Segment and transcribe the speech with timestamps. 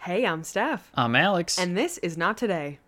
[0.00, 0.90] Hey, I'm Steph.
[0.94, 1.58] I'm Alex.
[1.58, 2.78] And this is Not Today.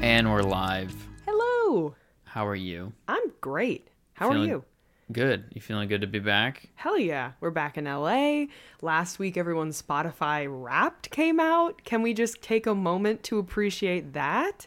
[0.00, 0.94] And we're live.
[1.26, 1.94] Hello.
[2.24, 2.92] How are you?
[3.08, 3.88] I'm great.
[4.14, 4.64] How Feeling- are you?
[5.10, 5.44] Good.
[5.54, 6.68] You feeling good to be back?
[6.74, 7.32] Hell yeah.
[7.40, 8.46] We're back in LA.
[8.82, 11.82] Last week, everyone's Spotify Wrapped came out.
[11.84, 14.66] Can we just take a moment to appreciate that?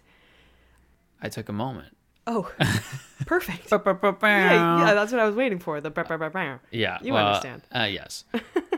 [1.22, 1.96] I took a moment.
[2.26, 2.52] Oh,
[3.26, 3.68] perfect.
[3.72, 5.80] yeah, yeah, that's what I was waiting for.
[5.82, 5.92] The.
[6.72, 7.64] Yeah, You well, understand.
[7.74, 8.24] Uh, yes,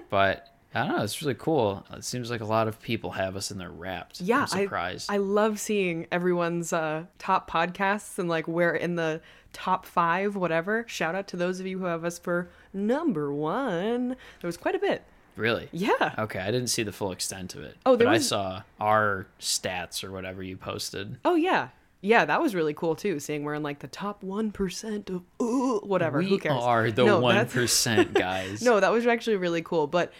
[0.10, 1.04] but I don't know.
[1.04, 1.86] It's really cool.
[1.94, 4.22] It seems like a lot of people have us in their wrapped.
[4.22, 5.10] Yeah, I'm surprised.
[5.12, 9.22] I, I love seeing everyone's uh, top podcasts and like we're in the
[9.54, 10.84] top five, whatever.
[10.88, 14.10] Shout out to those of you who have us for number one.
[14.10, 15.04] There was quite a bit.
[15.36, 15.70] really?
[15.72, 16.16] Yeah.
[16.18, 17.78] Okay, I didn't see the full extent of it.
[17.86, 21.18] Oh, there but I saw our stats or whatever you posted.
[21.24, 21.70] Oh yeah.
[22.06, 23.20] Yeah, that was really cool too.
[23.22, 25.46] Seeing we're in like the top one percent of uh,
[25.88, 26.18] whatever.
[26.20, 26.62] we Who cares?
[26.62, 28.62] are the one percent guys.
[28.66, 29.88] No, that was actually really cool.
[29.88, 30.12] But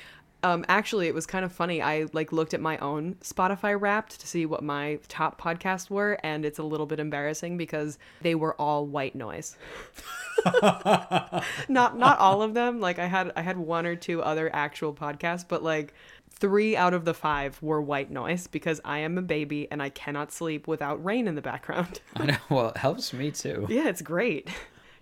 [0.44, 1.82] um, actually, it was kind of funny.
[1.82, 6.20] I like looked at my own Spotify Wrapped to see what my top podcasts were,
[6.24, 9.56] and it's a little bit embarrassing because they were all white noise.
[10.62, 12.80] not not all of them.
[12.82, 15.94] Like I had I had one or two other actual podcasts, but like
[16.30, 19.90] three out of the five were white noise because I am a baby and I
[19.90, 22.02] cannot sleep without rain in the background.
[22.16, 22.38] I know.
[22.50, 23.66] Well, it helps me too.
[23.70, 24.50] yeah, it's great.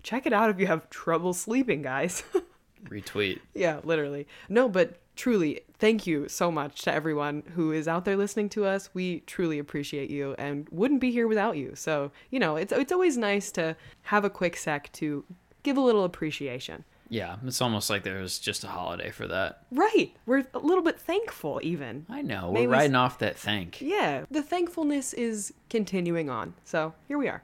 [0.04, 2.22] Check it out if you have trouble sleeping, guys.
[2.84, 3.40] Retweet.
[3.54, 4.26] Yeah, literally.
[4.48, 8.64] No, but truly, thank you so much to everyone who is out there listening to
[8.64, 8.90] us.
[8.94, 11.74] We truly appreciate you and wouldn't be here without you.
[11.74, 15.24] So, you know, it's it's always nice to have a quick sec to
[15.62, 16.84] give a little appreciation.
[17.08, 19.64] Yeah, it's almost like there was just a holiday for that.
[19.70, 20.16] Right.
[20.24, 22.06] We're a little bit thankful even.
[22.08, 22.50] I know.
[22.50, 23.82] We're riding off that thank.
[23.82, 26.54] Yeah, the thankfulness is continuing on.
[26.64, 27.42] So, here we are.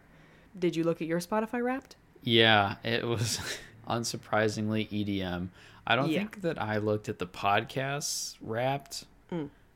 [0.59, 1.97] Did you look at your Spotify wrapped?
[2.23, 3.41] Yeah, it was
[3.89, 5.49] unsurprisingly EDM.
[5.87, 6.19] I don't Yeah.
[6.19, 9.05] think that I looked at the podcasts wrapped.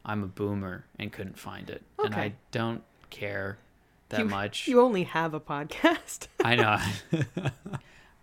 [0.04, 1.82] I'm a boomer and couldn't find it.
[2.02, 2.32] And I Mm.
[2.50, 3.58] Don't care
[4.08, 4.66] that you, much.
[4.68, 6.26] You only have a podcast.
[6.44, 6.78] I know.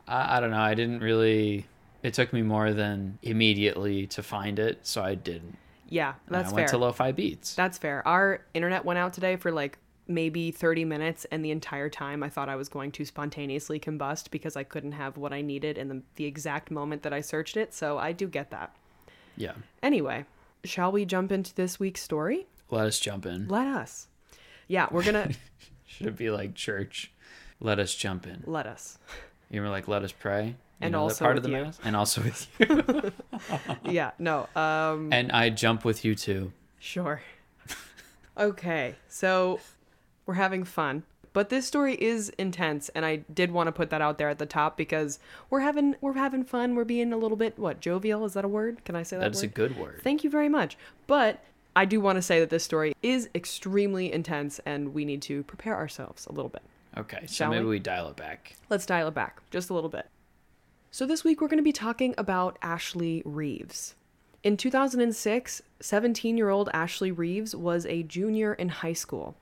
[0.08, 0.60] I, I don't know.
[0.60, 1.66] I didn't really.
[2.04, 5.58] It took me more than immediately to find it, so I didn't.
[5.90, 6.56] yeah, And that's I fair.
[6.56, 7.56] went to Lo-Fi Beats.
[7.56, 8.08] That's fair.
[8.08, 9.78] Our internet went out today for like
[10.10, 14.32] maybe 30 minutes, and the entire time I thought I was going to spontaneously combust
[14.32, 17.56] because I couldn't have what I needed in the, the exact moment that I searched
[17.56, 17.74] it.
[17.74, 18.76] So I do get that.
[19.38, 19.54] yeah.
[19.84, 20.26] Anyway,
[20.66, 22.48] shall we jump into this week's story?
[22.72, 23.48] Let us jump in.
[23.48, 24.08] Let us.
[24.68, 25.30] Yeah, we're gonna
[25.88, 27.12] Should it be like church?
[27.62, 28.44] Let us jump in.
[28.46, 28.98] let us.
[29.50, 30.46] You were like, let us pray.
[30.48, 31.64] You And also part of with the you.
[31.66, 33.12] mass, and also with you.
[33.92, 34.48] Yeah, no.
[34.56, 36.52] Um, and I jump with you too.
[36.80, 37.22] Sure.
[38.38, 39.60] okay, so
[40.30, 41.02] we're having fun.
[41.34, 44.38] But this story is intense and I did want to put that out there at
[44.38, 45.18] the top because
[45.50, 46.76] we're having we're having fun.
[46.76, 48.86] We're being a little bit what, jovial, is that a word?
[48.86, 50.02] Can I say that That's a good word.
[50.04, 50.78] Thank you very much.
[51.08, 51.44] But
[51.76, 55.42] I do want to say that this story is extremely intense and we need to
[55.44, 56.62] prepare ourselves a little bit.
[56.96, 57.72] Okay, so Shall maybe we?
[57.72, 58.56] we dial it back.
[58.70, 60.10] Let's dial it back just a little bit.
[60.92, 63.96] So, this week we're going to be talking about Ashley Reeves.
[64.44, 69.36] In 2006, 17 year old Ashley Reeves was a junior in high school.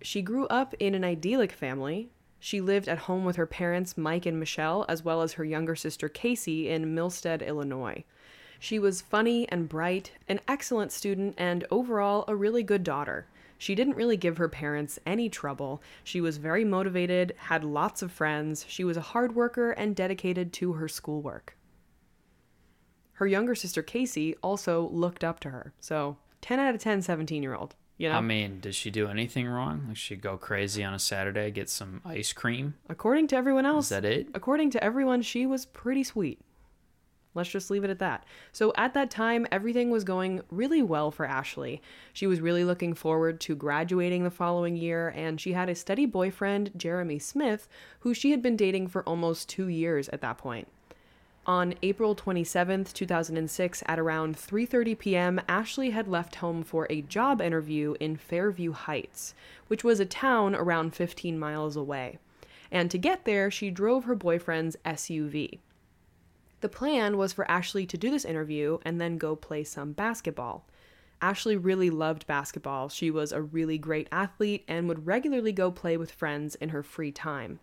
[0.00, 2.10] She grew up in an idyllic family.
[2.38, 5.74] She lived at home with her parents, Mike and Michelle, as well as her younger
[5.74, 8.04] sister, Casey, in Millstadt, Illinois.
[8.60, 13.26] She was funny and bright, an excellent student, and overall a really good daughter.
[13.56, 15.82] She didn't really give her parents any trouble.
[16.04, 20.52] She was very motivated, had lots of friends, she was a hard worker, and dedicated
[20.54, 21.56] to her schoolwork.
[23.14, 25.72] Her younger sister, Casey, also looked up to her.
[25.80, 27.74] So, 10 out of 10 17 year old.
[27.98, 28.14] You know?
[28.14, 29.86] I mean, did she do anything wrong?
[29.88, 32.74] Like she go crazy on a Saturday, get some ice cream?
[32.88, 34.28] according to everyone else, Is that it?
[34.34, 36.40] according to everyone, she was pretty sweet.
[37.34, 38.24] Let's just leave it at that.
[38.52, 41.82] So, at that time, everything was going really well for Ashley.
[42.12, 46.06] She was really looking forward to graduating the following year, and she had a steady
[46.06, 47.68] boyfriend, Jeremy Smith,
[48.00, 50.68] who she had been dating for almost two years at that point.
[51.48, 57.40] On April 27th, 2006, at around 3:30 p.m., Ashley had left home for a job
[57.40, 59.34] interview in Fairview Heights,
[59.66, 62.18] which was a town around 15 miles away.
[62.70, 65.60] And to get there, she drove her boyfriend's SUV.
[66.60, 70.66] The plan was for Ashley to do this interview and then go play some basketball.
[71.22, 72.90] Ashley really loved basketball.
[72.90, 76.82] She was a really great athlete and would regularly go play with friends in her
[76.82, 77.60] free time.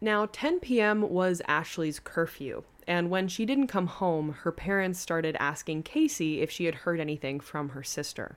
[0.00, 1.02] Now, 10 p.m.
[1.10, 6.50] was Ashley's curfew, And when she didn't come home, her parents started asking Casey if
[6.50, 8.36] she had heard anything from her sister.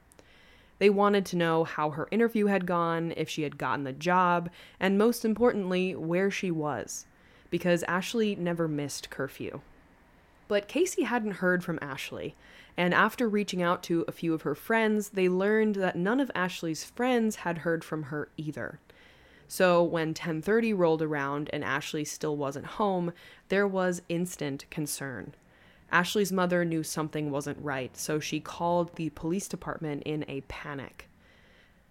[0.78, 4.50] They wanted to know how her interview had gone, if she had gotten the job,
[4.80, 7.06] and most importantly, where she was,
[7.50, 9.62] because Ashley never missed curfew.
[10.48, 12.36] But Casey hadn't heard from Ashley,
[12.78, 16.30] and after reaching out to a few of her friends, they learned that none of
[16.36, 18.80] Ashley's friends had heard from her either.
[19.48, 23.14] So when 10:30 rolled around and Ashley still wasn't home,
[23.50, 25.36] there was instant concern.
[25.92, 31.10] Ashley's mother knew something wasn't right, so she called the police department in a panic.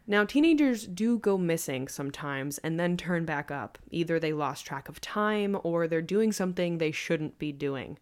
[0.06, 3.78] Now, teenagers do go missing sometimes and then turn back up.
[3.90, 7.98] Either they lost track of time or they're doing something they shouldn't be doing.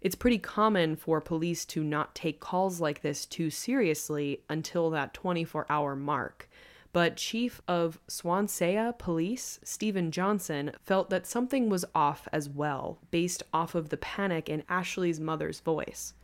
[0.00, 5.12] It's pretty common for police to not take calls like this too seriously until that
[5.12, 6.48] 24 hour mark.
[6.96, 13.42] But Chief of Swansea Police, Stephen Johnson, felt that something was off as well, based
[13.52, 16.14] off of the panic in Ashley's mother's voice.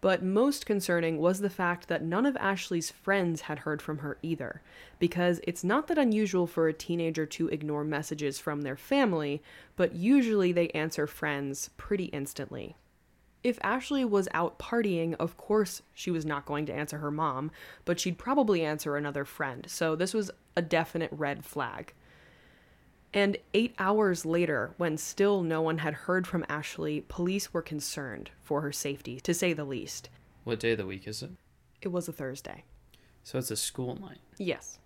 [0.00, 4.16] But most concerning was the fact that none of Ashley's friends had heard from her
[4.22, 4.62] either,
[4.98, 9.42] because it's not that unusual for a teenager to ignore messages from their family,
[9.76, 12.74] but usually they answer friends pretty instantly.
[13.42, 17.50] If Ashley was out partying, of course she was not going to answer her mom,
[17.84, 21.94] but she'd probably answer another friend, so this was a definite red flag.
[23.12, 28.30] And eight hours later, when still no one had heard from Ashley, police were concerned
[28.42, 30.10] for her safety, to say the least.
[30.44, 31.30] What day of the week is it?
[31.82, 32.64] It was a Thursday.
[33.24, 34.20] So it's a school night.
[34.38, 34.78] Yes.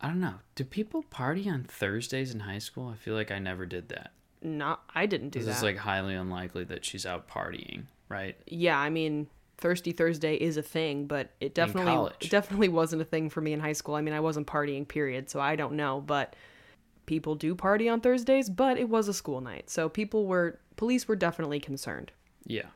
[0.00, 0.36] I don't know.
[0.54, 2.88] Do people party on Thursdays in high school?
[2.88, 4.12] I feel like I never did that.
[4.42, 5.46] Not, I didn't do that.
[5.46, 8.36] This is like highly unlikely that she's out partying, right?
[8.46, 13.04] yeah, I mean, Thirsty Thursday is a thing, but it definitely it definitely wasn't a
[13.04, 13.94] thing for me in high school.
[13.94, 16.34] I mean, I wasn't partying, period, so I don't know, but
[17.06, 19.68] people do party on Thursdays, but it was a school night.
[19.70, 22.12] So people were police were definitely concerned.
[22.46, 22.66] Yeah.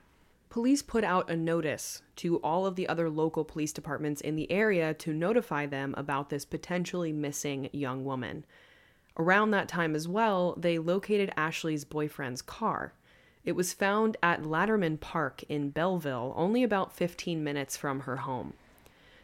[0.51, 4.51] Police put out a notice to all of the other local police departments in the
[4.53, 8.45] area to notify them about this potentially missing young woman.
[9.17, 12.93] Around that time as well, they located Ashley's boyfriend's car.
[13.45, 18.55] It was found at Latterman Park in Belleville, only about 15 minutes from her home.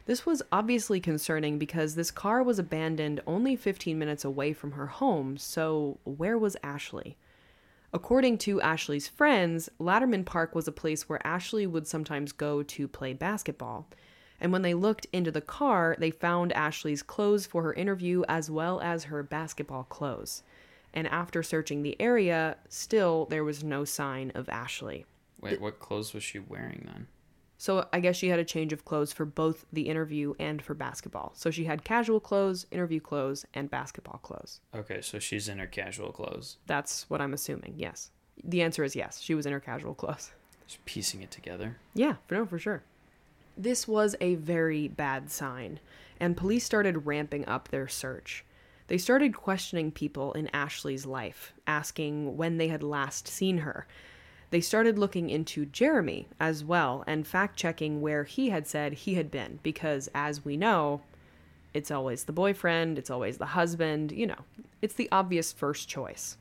[0.05, 4.88] This was obviously concerning because this car was abandoned only 15 minutes away from her
[4.88, 7.17] home, so where was Ashley?
[7.93, 12.88] According to Ashley's friends, Latterman Park was a place where Ashley would sometimes go to
[12.88, 13.88] play basketball.
[14.40, 18.50] And when they looked into the car, they found Ashley's clothes for her interview as
[18.50, 20.43] well as her basketball clothes.
[20.92, 25.06] And after searching the area, still there was no sign of Ashley.
[25.40, 27.06] Wait, what clothes was she wearing then?
[27.60, 30.72] So I guess she had a change of clothes for both the interview and for
[30.72, 31.32] basketball.
[31.34, 34.60] So she had casual clothes, interview clothes, and basketball clothes.
[34.75, 36.56] Okay, so she's in her casual clothes.
[36.66, 37.75] That's what I'm assuming.
[37.76, 38.12] Yes.
[38.42, 39.20] The answer is yes.
[39.20, 40.32] She was in her casual clothes.
[40.66, 41.76] Just piecing it together.
[41.92, 42.82] Yeah, for no, for sure.
[43.58, 45.81] This was a very bad sign,
[46.19, 48.42] and police started ramping up their search.
[48.90, 53.87] They started questioning people in Ashley's life, asking when they had last seen her.
[54.50, 59.14] They started looking into Jeremy as well and fact checking where he had said he
[59.14, 61.02] had been, because as we know,
[61.72, 64.44] it's always the boyfriend, it's always the husband, you know,
[64.82, 66.37] it's the obvious first choice.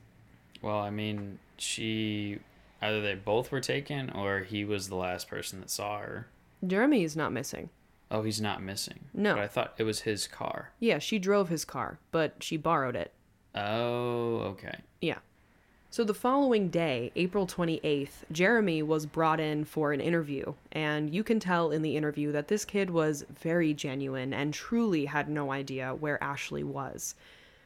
[0.60, 2.40] Well, I mean, she
[2.82, 6.26] either they both were taken or he was the last person that saw her.
[6.66, 7.70] Jeremy is not missing.
[8.10, 9.00] Oh, he's not missing.
[9.14, 9.34] No.
[9.34, 10.72] But I thought it was his car.
[10.80, 13.12] Yeah, she drove his car, but she borrowed it.
[13.54, 14.80] Oh, okay.
[15.00, 15.18] Yeah.
[15.92, 21.24] So the following day, April 28th, Jeremy was brought in for an interview, and you
[21.24, 25.50] can tell in the interview that this kid was very genuine and truly had no
[25.50, 27.16] idea where Ashley was.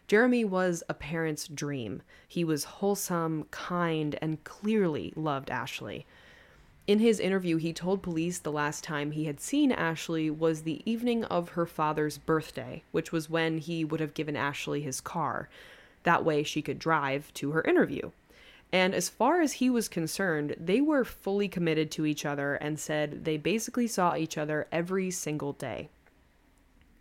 [0.07, 2.01] Jeremy was a parent's dream.
[2.27, 6.07] He was wholesome, kind, and clearly loved Ashley.
[6.87, 10.83] In his interview, he told police the last time he had seen Ashley was the
[10.85, 15.49] evening of her father's birthday, which was when he would have given Ashley his car.
[16.03, 18.11] That way she could drive to her interview.
[18.71, 22.79] And as far as he was concerned, they were fully committed to each other and
[22.79, 25.89] said they basically saw each other every single day.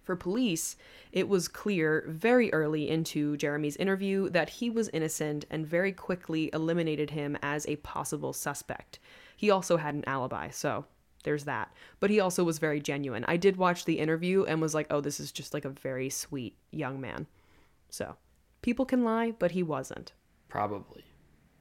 [0.03, 0.77] For police,
[1.11, 6.49] it was clear very early into Jeremy's interview that he was innocent and very quickly
[6.53, 8.99] eliminated him as a possible suspect.
[9.35, 10.85] He also had an alibi, so
[11.23, 11.71] there's that.
[11.99, 13.25] But he also was very genuine.
[13.27, 16.09] I did watch the interview and was like, oh, this is just like a very
[16.09, 17.27] sweet young man.
[17.89, 18.15] So
[18.61, 20.13] people can lie, but he wasn't.
[20.49, 21.03] Probably.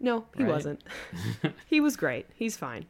[0.01, 0.53] No, he Right.
[0.53, 0.85] wasn't.
[1.67, 2.27] he was great.
[2.35, 2.87] He's fine.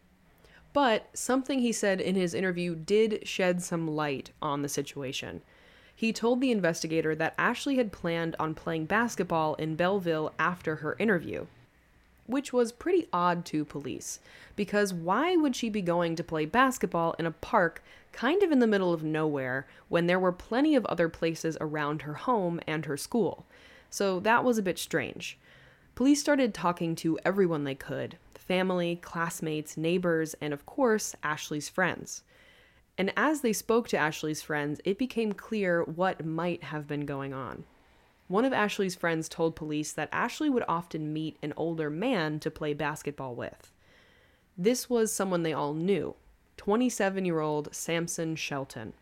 [0.72, 5.42] But something he said in his interview did shed some light on the situation.
[5.94, 10.96] He told the investigator that Ashley had planned on playing basketball in Belleville after her
[10.98, 11.46] interview.
[12.32, 14.18] Which was pretty odd to police.
[14.56, 18.58] Because why would she be going to play basketball in a park kind of in
[18.58, 22.86] the middle of nowhere when there were plenty of other places around her home and
[22.86, 23.46] her school?
[23.90, 25.38] So that was a bit strange.
[25.94, 32.24] Police started talking to everyone they could family, classmates, neighbors, and of course, Ashley's friends.
[32.98, 37.32] And as they spoke to Ashley's friends, it became clear what might have been going
[37.32, 37.64] on.
[38.32, 42.50] One of Ashley's friends told police that Ashley would often meet an older man to
[42.50, 43.70] play basketball with.
[44.56, 46.14] This was someone they all knew
[46.56, 48.94] 27 year old Samson Shelton.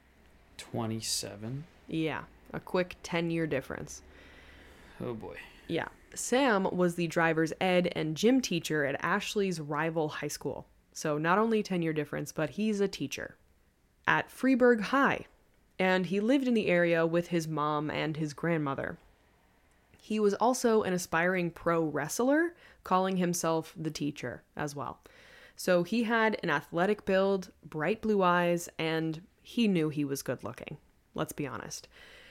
[0.56, 1.62] 27?
[1.86, 2.22] Yeah,
[2.52, 4.02] a quick 10 year difference.
[5.00, 5.36] Oh boy.
[5.68, 5.86] Yeah.
[6.12, 10.66] Sam was the driver's ed and gym teacher at Ashley's rival high school.
[10.92, 13.36] So not only 10 year difference, but he's a teacher
[14.08, 15.26] at Freeburg High.
[15.78, 18.98] And he lived in the area with his mom and his grandmother.
[20.00, 22.54] He was also an aspiring pro wrestler,
[22.84, 25.00] calling himself the teacher as well.
[25.56, 30.42] So he had an athletic build, bright blue eyes, and he knew he was good
[30.42, 30.78] looking.
[31.14, 31.86] Let's be honest.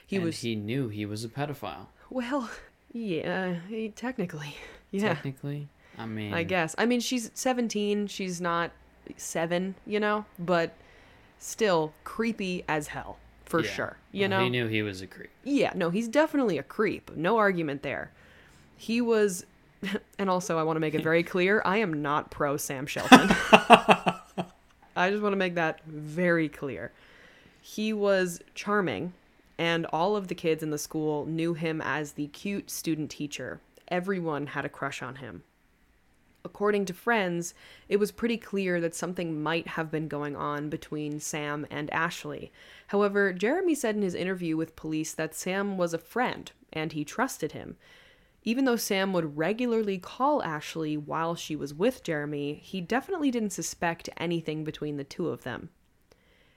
[0.08, 1.88] He and was he knew he was a pedophile.
[2.10, 2.50] Well,
[2.92, 4.56] yeah, he, technically.
[4.92, 5.14] Yeah.
[5.14, 5.68] Technically?
[6.00, 6.74] I mean I guess.
[6.76, 8.72] I mean she's 17, she's not
[9.18, 10.74] 7, you know, but
[11.38, 13.72] still creepy as hell for yeah.
[13.72, 13.98] sure.
[14.12, 15.32] You well, know, he knew he was a creep.
[15.44, 17.12] Yeah, no, he's definitely a creep.
[17.16, 18.12] No argument there.
[18.78, 19.46] He was,
[20.20, 23.30] and also I want to make it very clear: I am not pro Sam Shelton.
[24.96, 26.92] I just want to make that very clear.
[27.62, 29.14] He was charming,
[29.58, 33.60] and all of the kids in the school knew him as the cute student teacher.
[33.88, 35.44] Everyone had a crush on him.
[36.46, 37.54] According to friends,
[37.90, 42.52] it was pretty clear that something might have been going on between Sam and Ashley.
[42.88, 47.04] However, Jeremy said in his interview with police that Sam was a friend and he
[47.04, 47.76] trusted him.
[48.44, 53.50] Even though Sam would regularly call Ashley while she was with Jeremy, he definitely didn't
[53.50, 55.70] suspect anything between the two of them.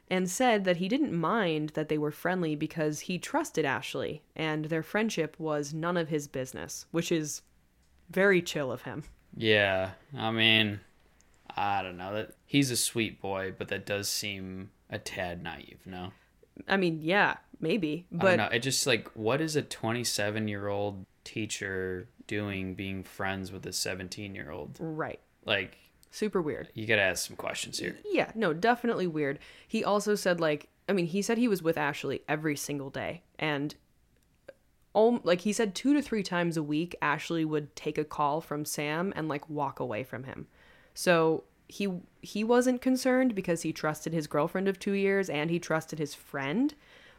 [0.09, 4.67] And said that he didn't mind that they were friendly because he trusted Ashley, and
[4.67, 7.43] their friendship was none of his business, which is
[8.11, 9.05] very chill of him.
[9.37, 10.81] Yeah, I mean,
[11.57, 12.15] I don't know.
[12.15, 15.81] That he's a sweet boy, but that does seem a tad naive.
[15.87, 16.13] No.
[16.69, 21.07] I mean, yeah, maybe, but no, it just like what is a 27 year old
[21.25, 24.77] teacher doing being friends with a 17 year old?
[24.79, 25.21] Right.
[25.45, 25.79] Like
[26.11, 26.69] super weird.
[26.75, 27.97] You got to ask some questions here.
[28.05, 29.39] Yeah, no, definitely weird.
[29.67, 33.23] He also said like I mean, he said he was with Ashley every single day
[33.39, 33.75] and
[34.95, 38.65] like he said two to three times a week ashley would take a call from
[38.65, 40.47] sam and like walk away from him.
[40.95, 41.89] So he
[42.21, 46.15] he wasn't concerned because he trusted his girlfriend of two years and he trusted his
[46.15, 46.75] friend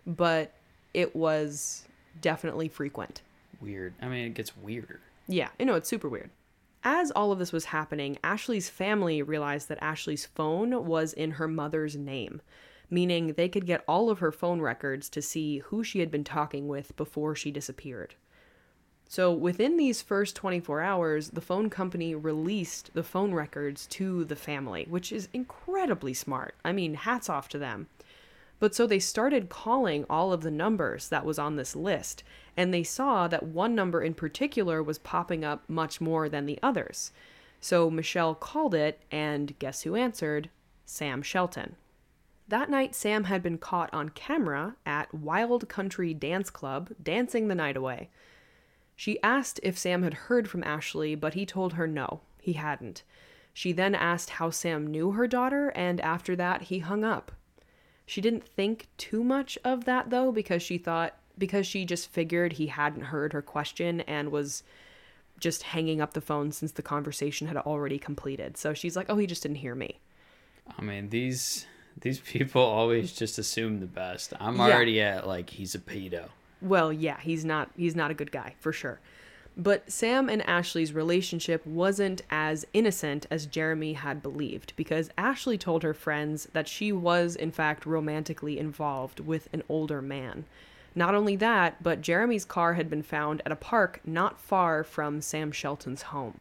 [0.06, 0.54] but
[0.94, 1.88] it was
[2.22, 3.22] definitely frequent.
[3.60, 3.94] Weird.
[4.02, 5.00] I mean it gets weirder.
[5.28, 6.30] Yeah i know it's super weird.
[6.86, 11.48] As all of this was happening ashley's family realized that ashley's phone was in her
[11.48, 12.42] mother's name
[12.94, 16.24] meaning they could get all of her phone records to see who she had been
[16.24, 18.14] talking with before she disappeared.
[19.10, 24.36] So, within these first 24 hours, the phone company released the phone records to the
[24.36, 26.56] family, which is incredibly smart.
[26.64, 27.88] I mean, hats off to them.
[28.60, 32.24] But so they started calling all of the numbers that was on this list,
[32.56, 36.60] and they saw that one number in particular was popping up much more than the
[36.64, 37.12] others.
[37.60, 40.50] So Michelle called it, and guess who answered?
[40.86, 41.76] Sam Shelton.
[42.54, 47.56] That night, Sam had been caught on camera at Wild Country Dance Club dancing the
[47.56, 48.12] night away.
[48.96, 53.02] She asked if Sam had heard from Ashley, but he told her no, he hadn't.
[53.56, 57.32] She then asked how Sam knew her daughter, and after that, he hung up.
[58.06, 62.54] She didn't think too much of that though, because she thought, because she just figured
[62.54, 64.62] he hadn't heard her question and was
[65.40, 68.58] just hanging up the phone since the conversation had already completed.
[68.58, 70.00] So she's like, oh, he just didn't hear me.
[70.78, 71.66] I mean, these
[72.02, 74.34] these people always just assume the best.
[74.40, 74.64] I'm yeah.
[74.64, 76.30] already at like he's a pedo.
[76.62, 79.00] Well, yeah, he's not he's not a good guy for sure.
[79.56, 85.84] But Sam and Ashley's relationship wasn't as innocent as Jeremy had believed because Ashley told
[85.84, 90.46] her friends that she was in fact romantically involved with an older man.
[90.96, 95.22] Not only that, but Jeremy's car had been found at a park not far from
[95.22, 96.40] Sam Shelton's home.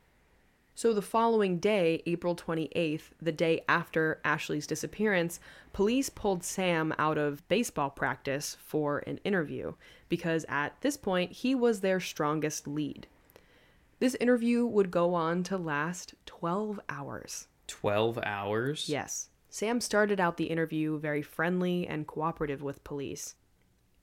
[0.75, 5.39] So the following day, April 28th, the day after Ashley's disappearance,
[5.75, 9.75] police pulled Sam out of baseball practice for an interview
[10.09, 13.07] because at this point he was their strongest lead.
[13.99, 17.49] This interview would go on to last 12 hours.
[17.67, 18.89] 12 hours?
[18.89, 19.29] Yes.
[19.51, 23.35] Sam started out the interview very friendly and cooperative with police.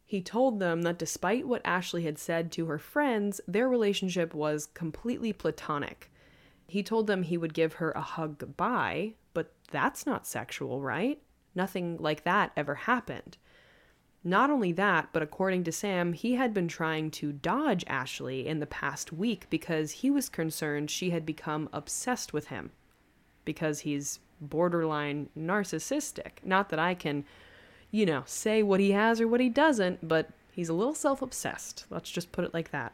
[0.05, 4.67] He told them that despite what Ashley had said to her friends, their relationship was
[4.67, 6.08] completely platonic
[6.69, 11.21] He told them he would give her a hug goodbye, but that's not sexual, right?
[11.55, 13.37] Nothing like that ever happened.
[14.23, 18.59] Not only that, but according to Sam, he had been trying to dodge Ashley in
[18.59, 22.71] the past week because he was concerned she had become obsessed with him.
[23.45, 26.43] Because he's borderline narcissistic.
[26.43, 27.23] Not that I can,
[27.91, 31.21] you know, say what he has or what he doesn't, but he's a little self
[31.21, 31.85] obsessed.
[31.89, 32.93] Let's just put it like that.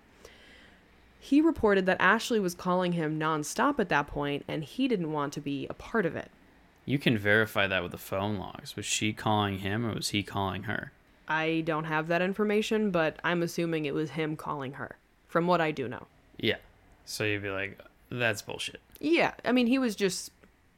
[1.25, 5.34] He reported that Ashley was calling him nonstop at that point, and he didn't want
[5.34, 6.29] to be a part of it.
[6.86, 8.75] You can verify that with the phone logs.
[8.75, 10.91] Was she calling him or was he calling her?
[11.27, 15.62] I don't have that information, but I'm assuming it was him calling her, from what
[15.62, 16.05] I do know.
[16.38, 16.58] Yeah.
[17.05, 17.79] So you'd be like,
[18.12, 18.79] that's bullshit.
[19.00, 20.32] Yeah, I mean, he was just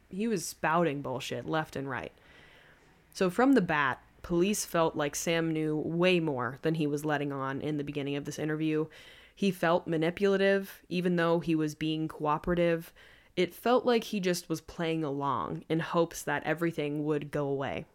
[0.07, 2.13] he was spouting bullshit left and right.
[3.13, 7.33] So from the bat, police felt like Sam knew way more than he was letting
[7.33, 8.85] on in the beginning of this interview.
[9.37, 12.91] He felt manipulative, even though he was being cooperative.
[13.35, 17.85] It felt like he just was playing along in hopes that everything would go away.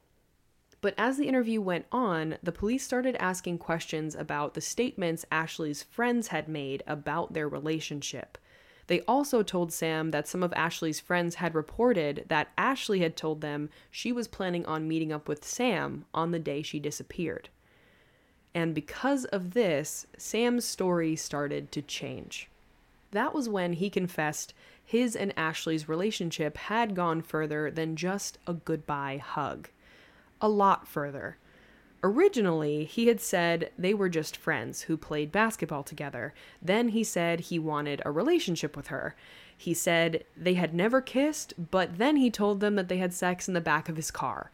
[0.81, 5.83] But as the interview went on, the police started asking questions about the statements Ashley's
[5.83, 8.39] friends had made about their relationship.
[8.87, 13.41] They also told Sam that some of Ashley's friends had reported that Ashley had told
[13.41, 17.49] them she was planning on meeting up with Sam on the day she disappeared.
[18.54, 22.49] And because of this, Sam's story started to change.
[23.12, 24.54] That was when he confessed
[24.85, 29.68] his and Ashley's relationship had gone further than just a goodbye hug.
[30.40, 31.38] A lot further.
[32.04, 36.35] Originally, he had said they were just friends who played basketball together.
[36.61, 39.14] Then he said he wanted a relationship with her.
[39.56, 43.47] He said they had never kissed, but then he told them that they had sex
[43.47, 44.50] in the back of his car.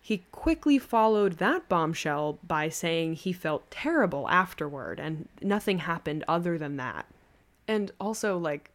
[0.00, 6.56] He quickly followed that bombshell by saying he felt terrible afterward and nothing happened other
[6.56, 7.06] than that.
[7.66, 8.70] And also like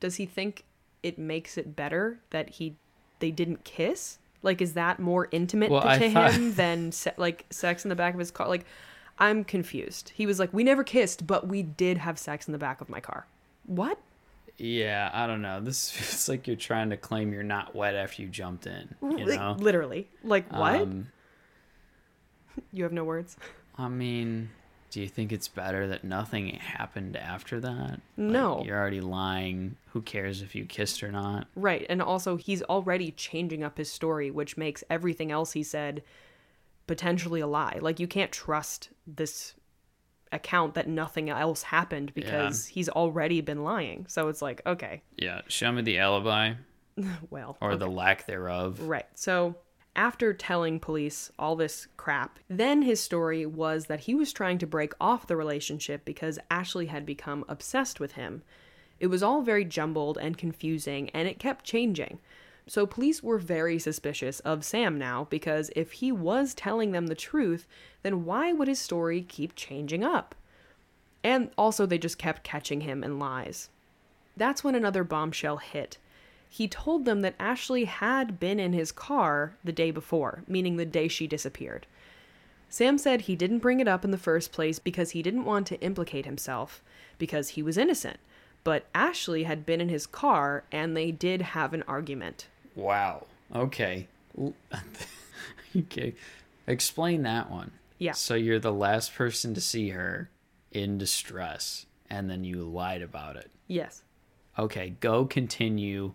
[0.00, 0.64] does he think
[1.02, 2.76] it makes it better that he
[3.18, 4.18] they didn't kiss?
[4.42, 7.94] Like, is that more intimate Well, to thought- him than se- like sex in the
[7.94, 8.48] back of his car?
[8.48, 8.64] Like,
[9.18, 10.12] I'm confused.
[10.14, 12.88] He was like, "We never kissed, but we did have sex in the back of
[12.88, 13.26] my car."
[13.66, 13.98] What?
[14.60, 15.60] Yeah, I don't know.
[15.60, 18.94] This feels like you're trying to claim you're not wet after you jumped in.
[19.02, 19.56] You Like, know?
[19.58, 20.08] literally.
[20.22, 20.82] Like what?
[20.82, 21.08] Um,
[22.72, 23.36] you have no words.
[23.78, 24.50] I mean,
[24.90, 27.90] do you think it's better that nothing happened after that?
[27.90, 28.62] Like, No.
[28.64, 29.76] you're already lying.
[29.92, 31.46] Who cares if you kissed or not?
[31.56, 36.02] Right, and also he's already changing up his story, which makes everything else he said
[36.86, 37.78] potentially a lie.
[37.80, 39.54] Like you can't trust this
[40.32, 44.06] account that nothing else happened because he's already been lying.
[44.08, 46.54] So it's like, okay, Yeah, show me the alibi
[47.30, 47.78] well, or okay.
[47.78, 48.80] the lack thereof.
[48.80, 49.06] Right.
[49.14, 49.56] So
[49.96, 54.66] after telling police all this crap, then his story was that he was trying to
[54.66, 58.42] break off the relationship because Ashley had become obsessed with him.
[58.98, 62.20] It was all very jumbled and confusing, and it kept changing.
[62.70, 67.16] So police were very suspicious of Sam now because if he was telling them the
[67.16, 67.66] truth,
[68.04, 70.36] then why would his story keep changing up?
[71.24, 73.70] And also, they just kept catching him in lies.
[74.36, 75.98] That's when another bombshell hit.
[76.48, 80.86] He told them that Ashley had been in his car the day before, meaning the
[80.86, 81.88] day she disappeared.
[82.68, 85.66] Sam said he didn't bring it up in the first place because he didn't want
[85.66, 86.84] to implicate himself,
[87.18, 88.20] because he was innocent.
[88.62, 92.46] But Ashley had been in his car and they did have an argument.
[92.74, 93.26] Wow.
[93.54, 94.08] Okay.
[95.76, 96.14] Okay.
[96.66, 97.70] Explain that one.
[97.98, 98.12] Yeah.
[98.12, 100.30] So you're the last person to see her
[100.72, 103.50] in distress, and then you lied about it.
[103.68, 104.02] Yes.
[104.58, 106.12] Okay, go continue.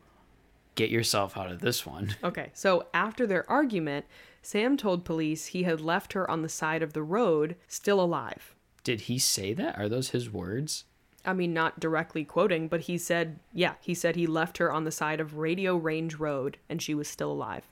[0.75, 2.15] Get yourself out of this one.
[2.23, 4.05] Okay, so after their argument,
[4.41, 8.55] Sam told police he had left her on the side of the road, still alive.
[8.83, 9.77] Did he say that?
[9.77, 10.83] Are those his words?
[11.25, 14.83] I mean, not directly quoting, but he said, yeah, he said he left her on
[14.83, 17.63] the side of Radio Range Road and she was still alive.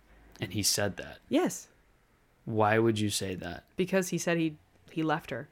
[0.42, 1.20] And he said that.
[1.30, 1.68] Yes,
[2.46, 3.64] Why would you say that?
[3.78, 4.58] because he said he
[4.92, 5.48] he left her.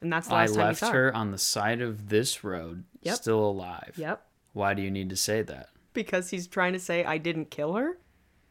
[0.00, 2.42] And that's the I last time he left saw her on the side of this
[2.44, 3.14] road, Yep.
[3.16, 3.94] still alive.
[3.96, 4.22] Yep.
[4.52, 5.68] Why do you need to say that?
[5.94, 7.96] Because he's trying to say I didn't kill her?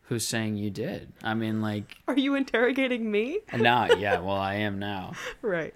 [0.03, 1.13] Who's saying you did?
[1.23, 3.39] I mean, like, Are you interrogating me?
[3.55, 5.13] now, yeah, well, I am now.
[5.41, 5.73] Right.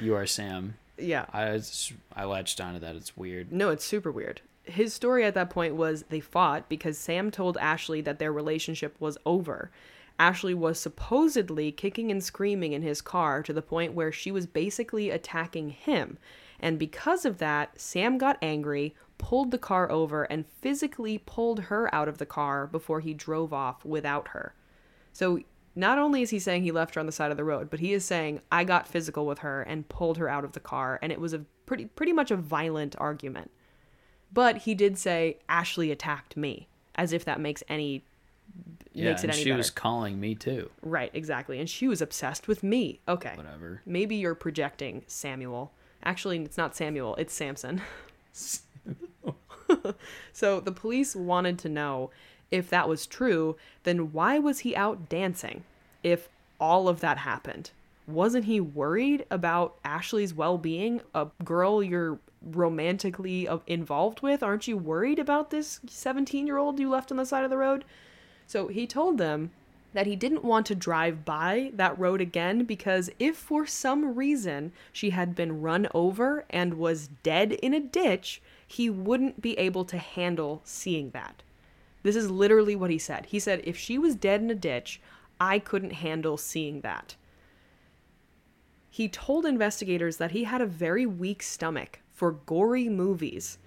[0.00, 0.74] You are Sam.
[1.00, 1.26] Yeah.
[1.32, 2.96] I just, I latched onto that.
[2.96, 3.52] It's weird.
[3.52, 4.40] No, it's super weird.
[4.64, 8.94] His story at that point was they fought because Sam told Ashley that their relationship
[9.00, 9.70] was over.
[10.18, 14.46] Ashley was supposedly kicking and screaming in his car to the point where she was
[14.46, 16.18] basically attacking him.
[16.60, 21.92] And because of that, Sam got angry, pulled the car over, and physically pulled her
[21.94, 24.54] out of the car before he drove off without her.
[25.12, 25.40] So
[25.74, 27.80] not only is he saying he left her on the side of the road, but
[27.80, 30.98] he is saying I got physical with her and pulled her out of the car,
[31.02, 33.50] and it was a pretty pretty much a violent argument.
[34.32, 38.04] But he did say Ashley attacked me, as if that makes any
[38.92, 39.58] Yeah, makes it and any she better.
[39.58, 40.70] was calling me too.
[40.82, 41.58] Right, exactly.
[41.58, 43.00] And she was obsessed with me.
[43.08, 43.32] Okay.
[43.36, 43.82] Whatever.
[43.86, 45.72] Maybe you're projecting Samuel.
[46.02, 47.82] Actually, it's not Samuel, it's Samson.
[50.32, 52.10] so the police wanted to know
[52.50, 55.64] if that was true, then why was he out dancing
[56.02, 57.70] if all of that happened?
[58.06, 61.00] Wasn't he worried about Ashley's well being?
[61.14, 64.42] A girl you're romantically uh, involved with?
[64.42, 67.56] Aren't you worried about this 17 year old you left on the side of the
[67.56, 67.84] road?
[68.46, 69.52] So he told them
[69.92, 74.72] that he didn't want to drive by that road again because if for some reason
[74.92, 79.84] she had been run over and was dead in a ditch, he wouldn't be able
[79.84, 81.42] to handle seeing that.
[82.02, 83.26] This is literally what he said.
[83.26, 85.00] He said, if she was dead in a ditch,
[85.40, 87.16] I couldn't handle seeing that.
[88.90, 93.58] He told investigators that he had a very weak stomach for gory movies.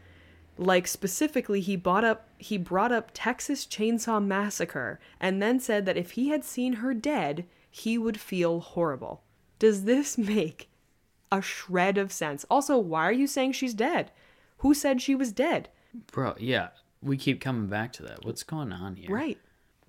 [0.57, 5.97] Like specifically he brought up he brought up Texas Chainsaw Massacre and then said that
[5.97, 9.23] if he had seen her dead, he would feel horrible.
[9.57, 10.69] Does this make
[11.31, 12.45] a shred of sense?
[12.49, 14.11] Also, why are you saying she's dead?
[14.57, 15.69] Who said she was dead?
[16.11, 16.69] Bro, yeah.
[17.03, 18.23] We keep coming back to that.
[18.25, 19.09] What's going on here?
[19.09, 19.37] Right.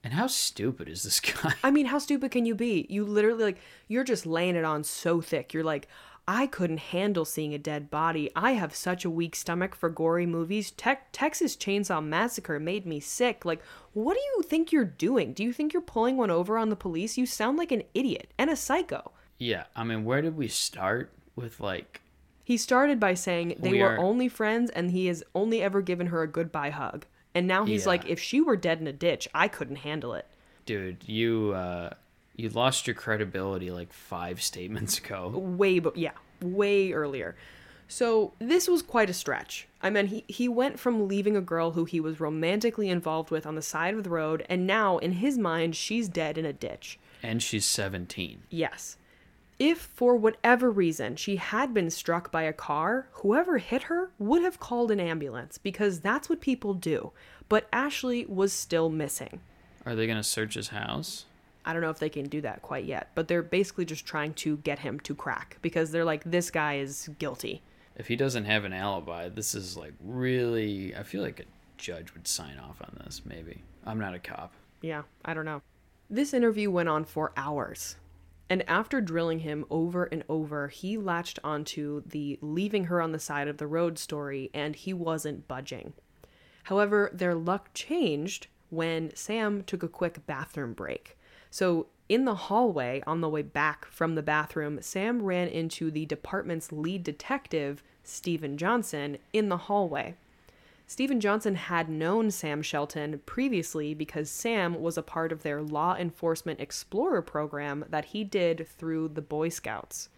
[0.02, 1.54] And how stupid is this guy?
[1.62, 2.86] I mean, how stupid can you be?
[2.90, 5.54] You literally like you're just laying it on so thick.
[5.54, 5.88] You're like,
[6.26, 8.30] I couldn't handle seeing a dead body.
[8.34, 10.70] I have such a weak stomach for gory movies.
[10.70, 13.44] Te- Texas Chainsaw Massacre made me sick.
[13.44, 15.34] Like, what do you think you're doing?
[15.34, 17.18] Do you think you're pulling one over on the police?
[17.18, 19.12] You sound like an idiot and a psycho.
[19.38, 22.00] yeah, I mean, where did we start with like
[22.44, 25.80] He started by saying they We were are- only friends and he has only ever
[25.80, 27.06] given her a goodbye hug.
[27.34, 27.88] And now he's Yeah.
[27.88, 30.26] like, if she were dead in a ditch, I couldn't handle it.
[30.66, 31.90] dude, you uh
[32.36, 35.28] you lost your credibility like 5 statements ago.
[35.28, 37.36] way but yeah way earlier
[37.86, 41.72] so this was quite a stretch i mean he, he went from leaving a girl
[41.72, 45.12] who he was romantically involved with on the side of the road and now in
[45.12, 48.42] his mind she's dead in a ditch And she's 17.
[48.50, 48.96] yes
[49.58, 54.42] if for whatever reason she had been struck by a car whoever hit her would
[54.42, 57.12] have called an ambulance because that's what people do
[57.48, 59.40] but ashley was still missing
[59.86, 61.26] Are they going to search his house?
[61.64, 64.34] I don't know if they can do that quite yet, but they're basically just trying
[64.34, 67.62] to get him to crack because they're like, this guy is guilty.
[67.96, 71.44] If he doesn't have an alibi, this is like really I feel like a
[71.78, 73.62] judge would sign off on this maybe.
[73.86, 74.52] I'm not a cop.
[74.82, 75.62] Yeah, I don't know.
[76.10, 77.96] This interview went on for hours.
[78.50, 83.18] And after drilling him over and over, he latched onto the leaving her on the
[83.18, 85.94] side of the road story and he wasn't budging.
[86.64, 91.16] However, their luck changed when Sam took a quick bathroom break.
[91.50, 96.04] So, in the hallway on the way back from the bathroom, Sam ran into the
[96.04, 100.16] department's lead detective, Stephen Johnson, in the hallway.
[100.86, 105.96] Stephen Johnson had known Sam Shelton previously because Sam was a part of their law
[105.96, 110.10] enforcement explorer program that he did through the Boy Scouts.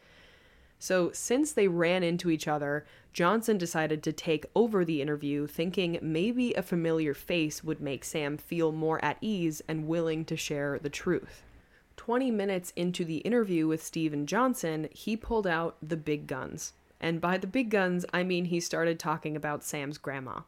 [0.78, 5.98] So, since they ran into each other, Johnson decided to take over the interview, thinking
[6.02, 10.78] maybe a familiar face would make Sam feel more at ease and willing to share
[10.78, 11.42] the truth.
[11.96, 16.74] 20 minutes into the interview with Stephen Johnson, he pulled out the big guns.
[17.00, 20.40] And by the big guns, I mean he started talking about Sam's grandma.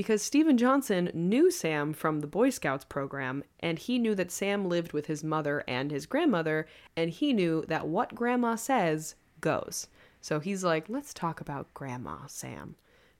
[0.00, 4.66] Because Stephen Johnson knew Sam from the Boy Scouts program, and he knew that Sam
[4.66, 9.88] lived with his mother and his grandmother, and he knew that what grandma says goes.
[10.22, 12.76] So he's like, let's talk about grandma, Sam.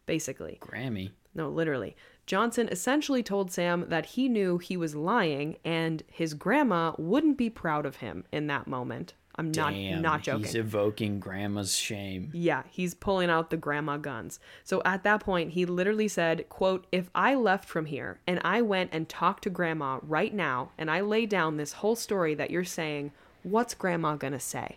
[0.06, 0.56] Basically.
[0.62, 1.10] Grammy.
[1.34, 1.96] No, literally.
[2.24, 7.50] Johnson essentially told Sam that he knew he was lying and his grandma wouldn't be
[7.50, 9.12] proud of him in that moment.
[9.40, 10.44] I'm not Damn, not joking.
[10.44, 12.30] He's evoking grandma's shame.
[12.34, 14.38] Yeah, he's pulling out the grandma guns.
[14.64, 18.60] So at that point, he literally said, quote, if I left from here and I
[18.60, 22.50] went and talked to grandma right now and I lay down this whole story that
[22.50, 24.76] you're saying, what's grandma gonna say?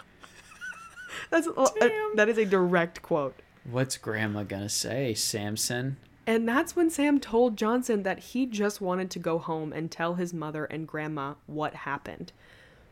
[1.30, 1.68] That's uh,
[2.16, 3.40] that is a direct quote.
[3.64, 5.96] What's grandma gonna say, Samson?
[6.26, 10.14] And that's when Sam told Johnson that he just wanted to go home and tell
[10.14, 12.32] his mother and grandma what happened.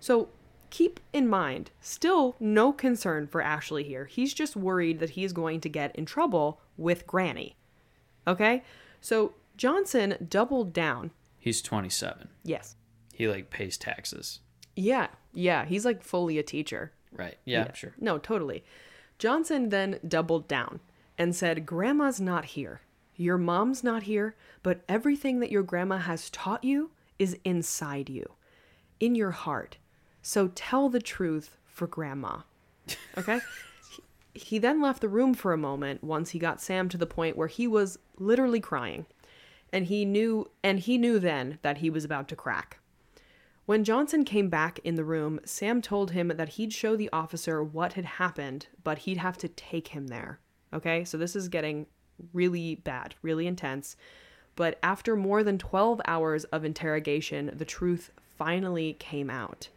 [0.00, 0.28] So
[0.70, 4.04] keep in mind, still no concern for Ashley here.
[4.04, 7.56] He's just worried that he's going to get in trouble with Granny.
[8.26, 8.62] Okay?
[9.00, 11.10] So Johnson doubled down.
[11.38, 12.28] He's 27.
[12.44, 12.76] Yes.
[13.14, 14.40] He like pays taxes.
[14.76, 15.08] Yeah.
[15.32, 15.64] Yeah.
[15.64, 16.92] He's like fully a teacher.
[17.12, 17.38] Right.
[17.44, 17.94] Yeah, sure.
[17.98, 18.64] No, totally.
[19.18, 20.80] Johnson then doubled down
[21.16, 22.82] and said, Grandma's not here.
[23.16, 28.34] Your mom's not here, but everything that your grandma has taught you is inside you,
[29.00, 29.78] in your heart.
[30.22, 32.38] So tell the truth for grandma.
[33.16, 33.40] Okay?
[34.34, 37.36] He then left the room for a moment once he got Sam to the point
[37.36, 39.06] where he was literally crying.
[39.72, 42.78] And he knew and he knew then that he was about to crack.
[43.66, 47.62] When Johnson came back in the room, Sam told him that he'd show the officer
[47.62, 50.38] what had happened, but he'd have to take him there.
[50.72, 51.04] Okay?
[51.04, 51.86] So this is getting
[52.32, 53.96] really bad, really intense.
[54.56, 59.68] But after more than 12 hours of interrogation, the truth finally came out.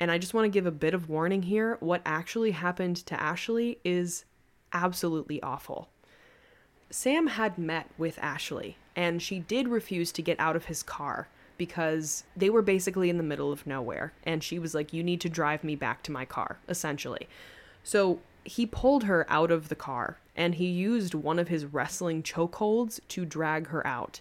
[0.00, 1.76] And I just want to give a bit of warning here.
[1.80, 4.24] What actually happened to Ashley is
[4.72, 5.88] absolutely awful.
[6.90, 11.28] Sam had met with Ashley, and she did refuse to get out of his car
[11.56, 14.12] because they were basically in the middle of nowhere.
[14.24, 17.28] And she was like, You need to drive me back to my car, essentially.
[17.82, 22.22] So he pulled her out of the car and he used one of his wrestling
[22.22, 24.20] chokeholds to drag her out.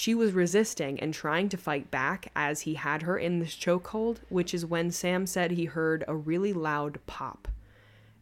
[0.00, 4.18] She was resisting and trying to fight back as he had her in this chokehold,
[4.28, 7.48] which is when Sam said he heard a really loud pop.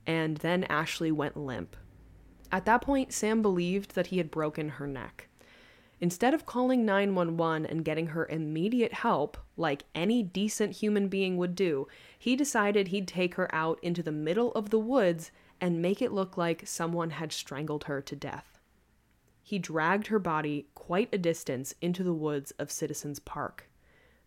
[0.07, 1.77] And then Ashley went limp.
[2.51, 5.29] At that point, Sam believed that he had broken her neck.
[6.01, 11.55] Instead of calling 911 and getting her immediate help, like any decent human being would
[11.55, 16.01] do, he decided he'd take her out into the middle of the woods and make
[16.01, 18.56] it look like someone had strangled her to death.
[19.49, 23.71] He dragged her body quite a distance into the woods of Citizens Park.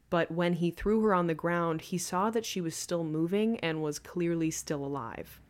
[0.09, 3.59] But when he threw her on the ground, he saw that she was still moving
[3.59, 5.41] and was clearly still alive.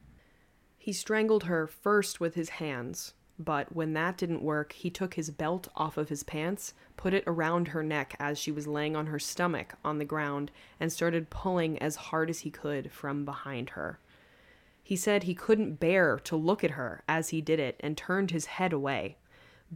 [0.79, 5.29] He strangled her first with his hands, but when that didn't work, he took his
[5.29, 9.05] belt off of his pants, put it around her neck as she was laying on
[9.05, 13.69] her stomach on the ground, and started pulling as hard as he could from behind
[13.69, 13.99] her.
[14.81, 18.31] He said he couldn't bear to look at her as he did it and turned
[18.31, 19.17] his head away.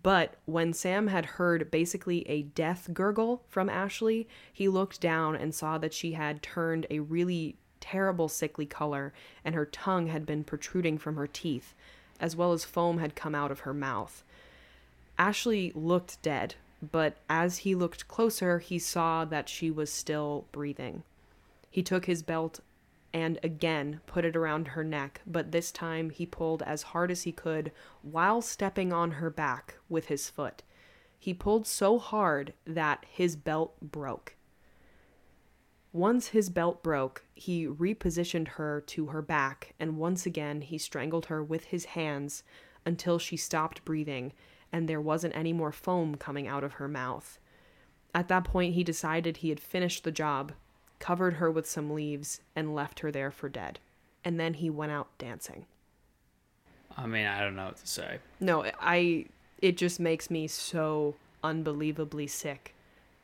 [0.01, 5.53] But when Sam had heard basically a death gurgle from Ashley, he looked down and
[5.53, 10.43] saw that she had turned a really terrible sickly color and her tongue had been
[10.43, 11.75] protruding from her teeth,
[12.19, 14.23] as well as foam had come out of her mouth.
[15.17, 16.56] Ashley looked dead,
[16.91, 21.03] but as he looked closer, he saw that she was still breathing.
[21.69, 22.62] He took his belt
[23.13, 27.23] and again put it around her neck, but this time he pulled as hard as
[27.23, 27.71] he could
[28.02, 30.63] while stepping on her back with his foot.
[31.19, 34.36] He pulled so hard that his belt broke.
[35.91, 41.28] Once his belt broke, he repositioned her to her back, and once again he strangled
[41.28, 42.43] her with his hands
[42.86, 44.34] until she stopped breathing
[44.73, 47.39] and there wasn't any more foam coming out of her mouth.
[48.13, 50.52] At that point, he decided he had finished the job
[51.03, 53.77] covered her with some leaves, and left her there for dead.
[54.23, 55.65] And then he went out dancing.
[56.95, 58.19] I mean, I don't know what to say.
[58.39, 59.25] No, I
[59.61, 62.73] it just makes me so unbelievably sick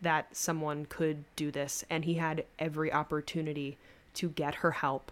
[0.02, 3.78] that someone could do this and he had every opportunity
[4.16, 5.12] to get her help.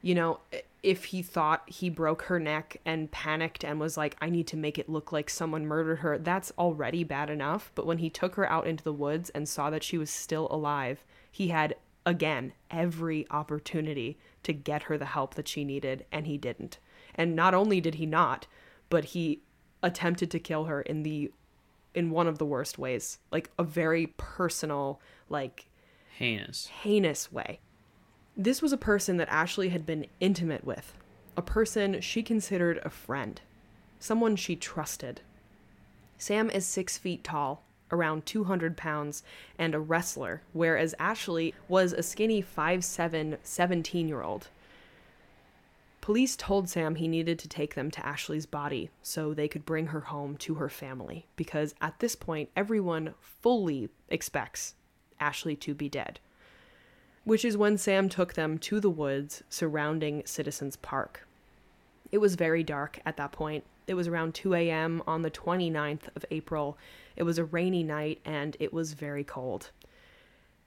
[0.00, 0.40] You know,
[0.82, 4.56] if he thought he broke her neck and panicked and was like, I need to
[4.56, 7.72] make it look like someone murdered her, that's already bad enough.
[7.74, 10.46] But when he took her out into the woods and saw that she was still
[10.50, 11.02] alive
[11.34, 11.74] he had
[12.06, 16.78] again every opportunity to get her the help that she needed and he didn't.
[17.16, 18.46] And not only did he not
[18.88, 19.40] but he
[19.82, 21.32] attempted to kill her in the
[21.92, 25.66] in one of the worst ways like a very personal like
[26.18, 26.68] heinous.
[26.68, 27.58] heinous way.
[28.36, 30.94] This was a person that ashley had been intimate with
[31.36, 33.40] a person she considered a friend
[33.98, 35.20] someone she trusted.
[36.16, 39.22] Sam is six feet tall around 200 pounds,
[39.58, 44.48] and a wrestler, whereas Ashley was a skinny 5'7, 17 year old.
[46.00, 49.86] Police told Sam he needed to take them to Ashley's body so they could bring
[49.86, 54.74] her home to her family, because at this point, everyone fully expects
[55.18, 56.20] Ashley to be dead.
[57.24, 61.26] Which is when Sam took them to the woods surrounding Citizens Park.
[62.12, 63.64] It was very dark at that point.
[63.86, 65.02] It was around 2 a.m.
[65.06, 66.76] on the 29th of April,
[67.16, 69.70] it was a rainy night and it was very cold.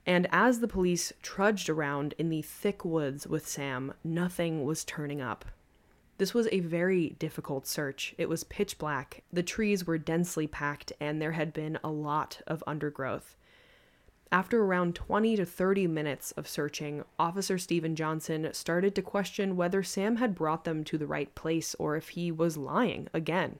[0.05, 5.21] And as the police trudged around in the thick woods with Sam, nothing was turning
[5.21, 5.43] up.
[6.17, 8.15] This was a very difficult search.
[8.17, 12.41] It was pitch black, the trees were densely packed, and there had been a lot
[12.47, 13.36] of undergrowth.
[14.31, 19.83] After around 20 to 30 minutes of searching, Officer Stephen Johnson started to question whether
[19.83, 23.60] Sam had brought them to the right place or if he was lying again.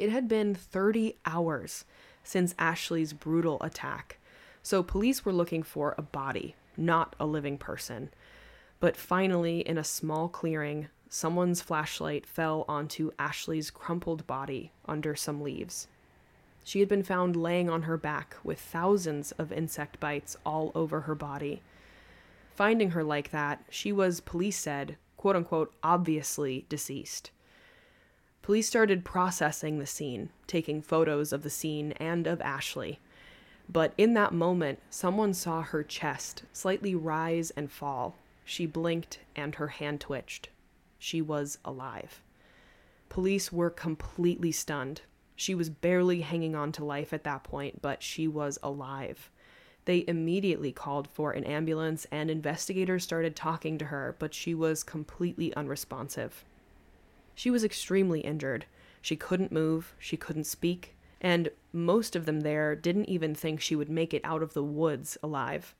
[0.00, 1.84] It had been 30 hours
[2.24, 4.18] since Ashley's brutal attack,
[4.62, 8.08] so police were looking for a body, not a living person.
[8.80, 15.42] But finally, in a small clearing, someone's flashlight fell onto Ashley's crumpled body under some
[15.42, 15.86] leaves.
[16.64, 21.02] She had been found laying on her back with thousands of insect bites all over
[21.02, 21.60] her body.
[22.54, 27.32] Finding her like that, she was, police said, quote unquote obviously deceased.
[28.42, 32.98] Police started processing the scene, taking photos of the scene and of Ashley.
[33.68, 38.16] But in that moment, someone saw her chest slightly rise and fall.
[38.44, 40.48] She blinked and her hand twitched.
[40.98, 42.20] She was alive.
[43.08, 45.02] Police were completely stunned.
[45.36, 49.30] She was barely hanging on to life at that point, but she was alive.
[49.84, 54.82] They immediately called for an ambulance and investigators started talking to her, but she was
[54.82, 56.44] completely unresponsive.
[57.40, 58.66] She was extremely injured.
[59.00, 63.74] She couldn't move, she couldn't speak, and most of them there didn't even think she
[63.74, 65.74] would make it out of the woods alive.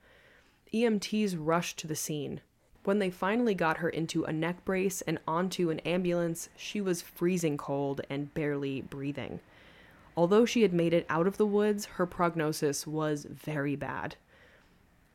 [0.73, 2.41] EMTs rushed to the scene.
[2.85, 7.03] When they finally got her into a neck brace and onto an ambulance, she was
[7.03, 9.41] freezing cold and barely breathing.
[10.17, 14.17] Although she had made it out of the woods, her prognosis was very bad.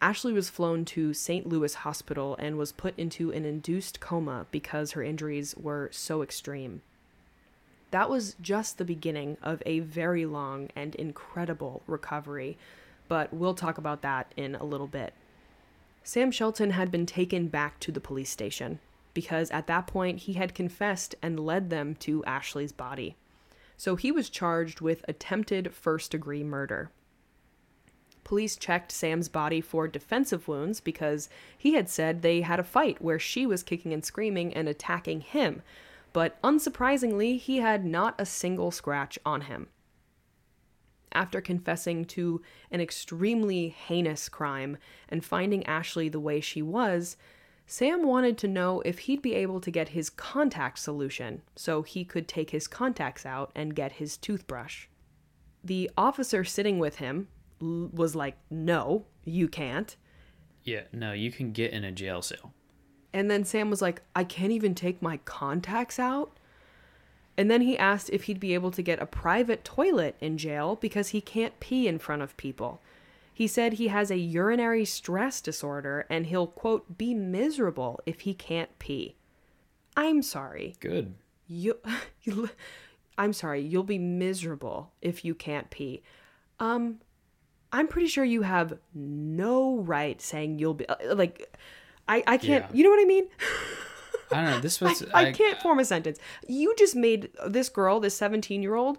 [0.02, 1.48] Ashley was flown to St.
[1.48, 6.82] Louis Hospital and was put into an induced coma because her injuries were so extreme.
[7.92, 12.58] That was just the beginning of a very long and incredible recovery,
[13.08, 15.14] but we'll talk about that in a little bit.
[16.04, 18.80] Sam Shelton had been taken back to the police station
[19.14, 23.16] because at that point he had confessed and led them to Ashley's body.
[23.78, 26.92] So he was charged with attempted first degree murder.
[28.26, 33.02] Police checked Sam's body for defensive wounds because he had said they had a fight
[33.02, 35.62] where she was kicking and screaming and attacking him,
[36.12, 39.68] but unsurprisingly, he had not a single scratch on him
[41.16, 44.78] after confessing to an extremely heinous crime
[45.10, 47.18] and finding Ashley the way she was,
[47.66, 52.06] Sam wanted to know if he'd be able to get his contact solution so he
[52.06, 54.86] could take his contacts out and get his toothbrush.
[55.64, 57.30] The officer sitting with him
[57.60, 59.96] was like, No, you can't.
[60.64, 62.54] Yeah, no, you can get in a jail cell.
[63.14, 66.38] And then Sam was like, I can't even take my contacts out?
[67.38, 70.76] And then he asked if he'd be able to get a private toilet in jail
[70.76, 72.82] because he can't pee in front of people.
[73.34, 78.34] He said he has a urinary stress disorder and he'll, quote, be miserable if he
[78.34, 79.16] can't pee.
[79.98, 80.76] I'm sorry.
[80.80, 81.16] Good.
[81.48, 81.80] You,
[83.18, 86.02] I'm sorry, you'll be miserable if you can't pee.
[86.60, 87.00] Um,
[87.76, 91.54] I'm pretty sure you have no right saying you'll be, uh, like,
[92.08, 92.70] I, I can't, Yeah.
[92.74, 93.26] you know what I mean?
[94.32, 94.60] I don't know.
[94.62, 96.18] This was I, I can't form a sentence.
[96.48, 98.98] You just made this girl, this 17 year old,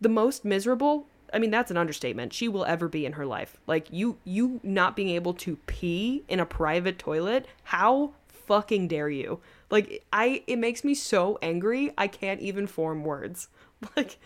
[0.00, 1.06] the most miserable.
[1.32, 2.32] I mean, that's an understatement.
[2.32, 3.56] She will ever be in her life.
[3.68, 7.46] Like you, you not being able to pee in a private toilet.
[7.62, 9.38] How fucking dare you?
[9.70, 11.92] Like I, it makes me so angry.
[11.96, 13.48] I can't even form words.
[13.96, 14.18] Like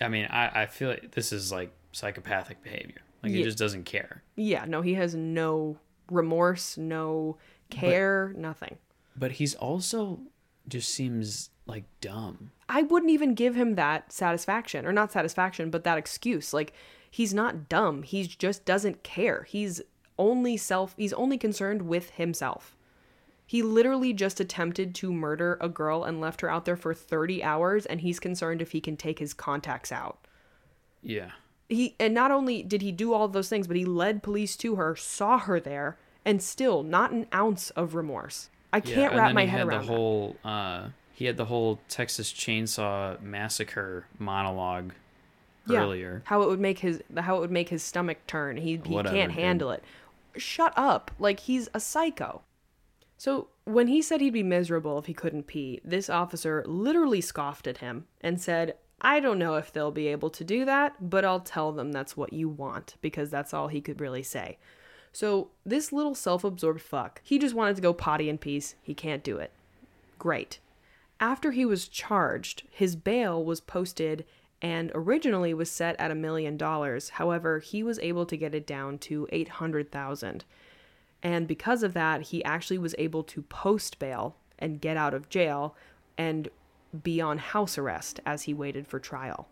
[0.00, 3.02] I mean, I, I feel like this is like psychopathic behavior.
[3.22, 4.22] Like he just doesn't care.
[4.34, 5.76] yeah, no, he has no
[6.10, 7.36] remorse, no
[7.70, 8.78] care, nothing.
[9.16, 10.20] But he's also
[10.68, 12.50] just seems like dumb.
[12.68, 16.52] I wouldn't even give him that satisfaction, or not satisfaction, but that excuse.
[16.52, 16.72] Like,
[17.10, 18.02] he's not dumb.
[18.02, 19.44] He just doesn't care.
[19.48, 19.80] He's
[20.18, 22.76] only self, he's only concerned with himself.
[23.46, 27.42] He literally just attempted to murder a girl and left her out there for 30
[27.44, 30.26] hours, and he's concerned if he can take his contacts out.
[31.02, 31.32] Yeah.
[31.72, 34.56] He, and not only did he do all of those things, but he led police
[34.58, 38.48] to her, saw her there, and still not an ounce of remorse.
[38.72, 39.92] I can't and wrap my he head had around the that.
[39.92, 44.92] whole uh he had the whole Texas Chainsaw Massacre monologue
[45.66, 46.22] Yeah, earlier.
[46.24, 48.56] how it would make his how it would make his stomach turn.
[48.56, 49.40] He he Whatever, can't dude.
[49.40, 49.84] handle it.
[50.36, 51.10] Shut up.
[51.18, 52.42] Like he's a psycho.
[53.18, 57.66] So when he said he'd be miserable if he couldn't pee, this officer literally scoffed
[57.68, 61.24] at him and said, "I don't know if they'll be able to do that, but
[61.24, 64.56] I'll tell them that's what you want because that's all he could really say."
[65.12, 68.76] So this little self-absorbed fuck, he just wanted to go potty in peace.
[68.82, 69.50] He can't do it.
[70.18, 70.58] Great.
[71.20, 74.24] After he was charged, his bail was posted
[74.62, 77.10] and originally was set at a million dollars.
[77.10, 80.44] However, he was able to get it down to 800,000.
[81.22, 85.28] And because of that, he actually was able to post bail and get out of
[85.28, 85.76] jail
[86.16, 86.48] and
[87.02, 89.48] be on house arrest as he waited for trial.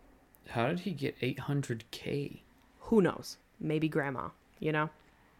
[0.49, 2.41] How did he get 800k?
[2.79, 3.37] Who knows?
[3.59, 4.29] Maybe grandma,
[4.59, 4.89] you know?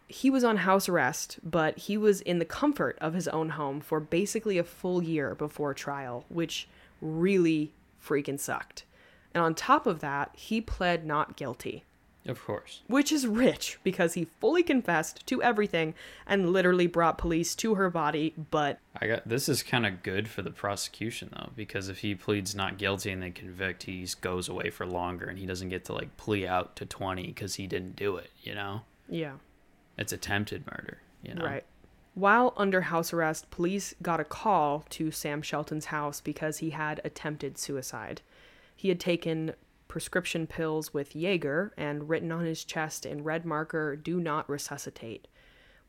[0.08, 3.80] He was on house arrest, but he was in the comfort of his own home
[3.80, 6.68] for basically a full year before trial, which
[7.02, 7.72] really
[8.06, 8.84] freaking sucked.
[9.34, 11.86] And on top of that, he pled not guilty,
[12.26, 12.82] Of course.
[12.88, 15.95] which is rich because he fully confessed to everything
[16.28, 20.28] and literally brought police to her body, but I got this is kind of good
[20.28, 24.47] for the prosecution though because if he pleads not guilty and they convict, he goes
[24.47, 27.65] away for longer and he doesn't get to like plea out to 20 cuz he
[27.65, 28.82] didn't do it, you know?
[29.09, 29.34] yeah,
[29.97, 31.43] It's attempted murder, you know.
[31.43, 31.65] right.
[32.13, 36.99] While under house arrest, police got a call to Sam Shelton's house because he had
[37.05, 38.22] attempted suicide.
[38.76, 39.53] He had taken
[39.92, 45.28] prescription pills with Jaeger and written on his chest in red marker, Do not resuscitate.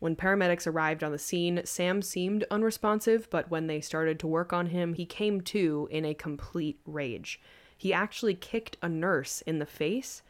[0.01, 4.53] When paramedics arrived on the scene, Sam seemed unresponsive, but when they started to work
[4.53, 7.41] on him, he came to in a complete rage.
[7.79, 10.23] He actually kicked a nurse in the face,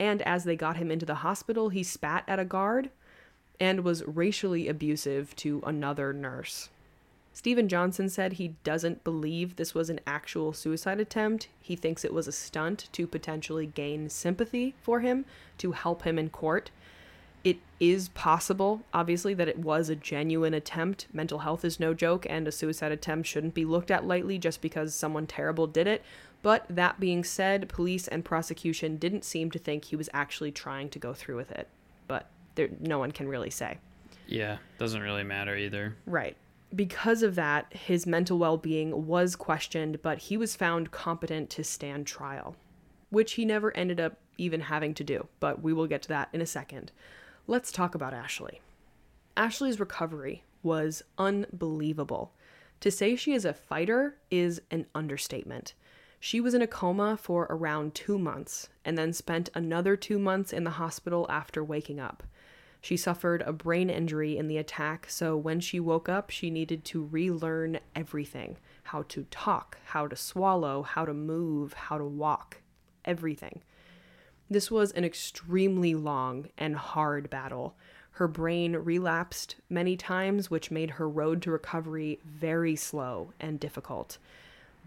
[0.00, 2.90] and as they got him into the hospital, he spat at a guard
[3.60, 6.68] and was racially abusive to another nurse.
[7.38, 11.46] Stephen Johnson said he doesn't believe this was an actual suicide attempt.
[11.60, 15.24] He thinks it was a stunt to potentially gain sympathy for him,
[15.58, 16.72] to help him in court.
[17.44, 21.06] It is possible, obviously, that it was a genuine attempt.
[21.12, 24.60] Mental health is no joke, and a suicide attempt shouldn't be looked at lightly just
[24.60, 26.02] because someone terrible did it.
[26.42, 30.88] But that being said, police and prosecution didn't seem to think he was actually trying
[30.88, 31.68] to go through with it.
[32.08, 32.26] But
[32.56, 33.78] there, no one can really say.
[34.26, 35.94] Yeah, doesn't really matter either.
[36.04, 36.36] Right.
[36.74, 41.64] Because of that, his mental well being was questioned, but he was found competent to
[41.64, 42.56] stand trial,
[43.10, 45.28] which he never ended up even having to do.
[45.40, 46.92] But we will get to that in a second.
[47.46, 48.60] Let's talk about Ashley.
[49.36, 52.32] Ashley's recovery was unbelievable.
[52.80, 55.74] To say she is a fighter is an understatement.
[56.20, 60.52] She was in a coma for around two months and then spent another two months
[60.52, 62.22] in the hospital after waking up.
[62.80, 66.84] She suffered a brain injury in the attack, so when she woke up, she needed
[66.86, 72.62] to relearn everything how to talk, how to swallow, how to move, how to walk,
[73.04, 73.60] everything.
[74.48, 77.76] This was an extremely long and hard battle.
[78.12, 84.16] Her brain relapsed many times, which made her road to recovery very slow and difficult.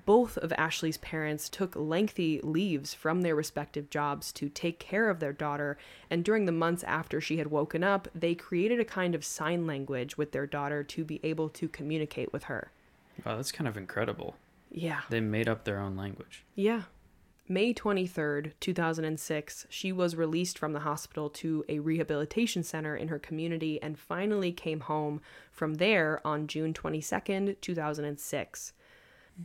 [0.06, 5.20] Both of Ashley's parents took lengthy leaves from their respective jobs to take care of
[5.20, 5.78] their daughter,
[6.10, 9.68] and during the months after she had woken up, they created a kind of sign
[9.68, 12.72] language with their daughter to be able to communicate with her.
[13.26, 14.36] Wow, that's kind of incredible.
[14.72, 15.02] Yeah.
[15.10, 16.46] They made up their own language.
[16.56, 16.84] Yeah.
[17.48, 23.20] May 23rd, 2006, she was released from the hospital to a rehabilitation center in her
[23.20, 25.22] community and finally came home
[25.52, 28.74] from there on June 22nd, 2006.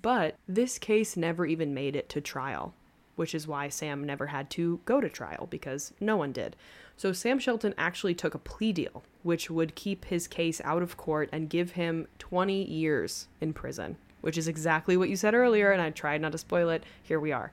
[0.02, 2.74] But this case never even made it to trial,
[3.14, 6.56] which is why Sam never had to go to trial because no one did.
[6.96, 10.96] So Sam Shelton actually took a plea deal, which would keep his case out of
[10.96, 15.70] court and give him 20 years in prison, which is exactly what you said earlier,
[15.72, 16.84] and I tried not to spoil it.
[17.02, 17.52] Here we are.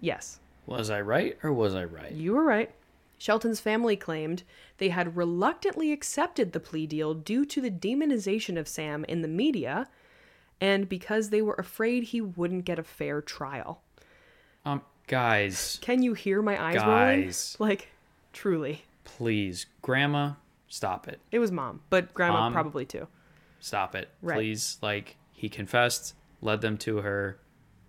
[0.00, 2.12] Yes, Was I right or was I right?
[2.12, 2.70] you were right.
[3.18, 4.44] Shelton's family claimed
[4.78, 9.28] they had reluctantly accepted the plea deal due to the demonization of Sam in the
[9.28, 9.88] media
[10.60, 13.82] and because they were afraid he wouldn't get a fair trial.
[14.64, 17.22] Um, guys, Can you hear my eyes rolling?
[17.22, 17.88] guys, Like,
[18.32, 18.84] truly.
[19.04, 20.32] please, Grandma,
[20.68, 21.20] stop it.
[21.32, 22.52] It was mom, but grandma Mom?
[22.52, 23.06] probably too.
[23.60, 24.08] Stop it.
[24.22, 24.36] Right.
[24.36, 24.78] Please.
[24.80, 27.38] Like, he confessed, led them to her.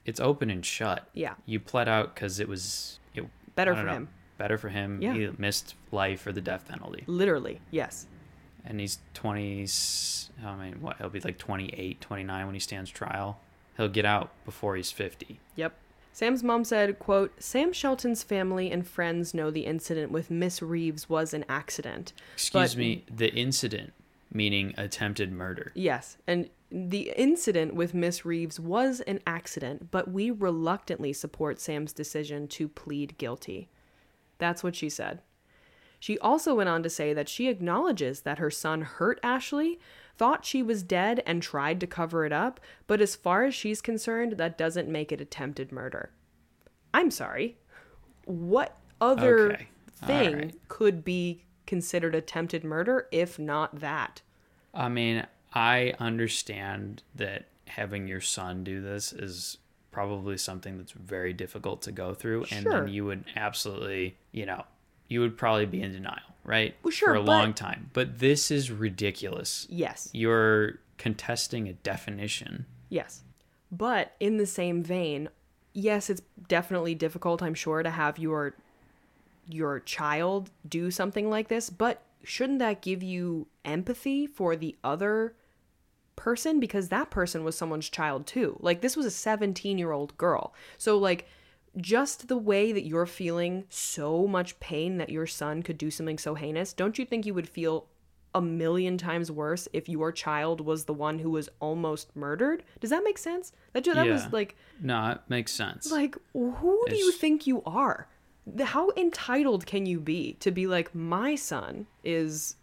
[0.05, 1.07] It's open and shut.
[1.13, 1.35] Yeah.
[1.45, 3.23] You pled out because it was it,
[3.55, 4.09] Better for know, him.
[4.37, 5.01] Better for him.
[5.01, 5.13] Yeah.
[5.13, 7.03] He missed life or the death penalty.
[7.07, 8.07] Literally, yes.
[8.65, 9.67] And he's 20,
[10.45, 10.97] I mean, what?
[10.97, 13.39] He'll be like 28, 29 when he stands trial.
[13.77, 15.39] He'll get out before he's 50.
[15.55, 15.73] Yep.
[16.13, 21.09] Sam's mom said, quote, Sam Shelton's family and friends know the incident with Miss Reeves
[21.09, 22.13] was an accident.
[22.33, 23.93] Excuse But- me, the incident,
[24.31, 25.71] meaning attempted murder.
[25.73, 31.93] Yes, and the incident with Miss Reeves was an accident, but we reluctantly support Sam's
[31.93, 33.69] decision to plead guilty.
[34.37, 35.21] That's what she said.
[36.01, 39.79] She also went on to say that she acknowledges that her son hurt Ashley,
[40.17, 43.81] thought she was dead, and tried to cover it up, but as far as she's
[43.81, 46.09] concerned, that doesn't make it attempted murder.
[46.91, 47.55] I'm sorry.
[48.25, 49.67] What other Okay.
[49.93, 50.55] Thing right.
[50.69, 54.23] could be considered attempted murder if not that?
[54.73, 59.59] I mean, I understand that having your son do this is
[59.91, 62.45] probably something that's very difficult to go through.
[62.49, 62.71] And Sure.
[62.85, 64.63] then you would absolutely, you know,
[65.11, 66.75] you would probably be in denial, right?
[66.83, 67.89] Well, sure, For a but- long time.
[67.93, 69.67] But this is ridiculous.
[69.69, 70.09] Yes.
[70.13, 72.65] You're contesting a definition.
[72.89, 73.21] Yes.
[73.71, 75.29] But in the same vein,
[75.73, 78.53] yes, it's definitely difficult, I'm sure, to have your
[79.49, 85.33] your child do something like this, but shouldn't that give you empathy for the other
[86.15, 88.55] person because that person was someone's child too.
[88.61, 90.53] Like this was a 17-year-old girl.
[90.77, 91.27] So like
[91.77, 96.17] just the way that you're feeling so much pain that your son could do something
[96.17, 97.87] so heinous, don't you think you would feel
[98.33, 102.63] a million times worse if your child was the one who was almost murdered?
[102.79, 103.51] Does that make sense?
[103.73, 104.11] That that Yeah.
[104.13, 105.91] was like No, it makes sense.
[105.91, 108.07] like who do you think you are?
[108.61, 112.55] How entitled can you be to be like my son is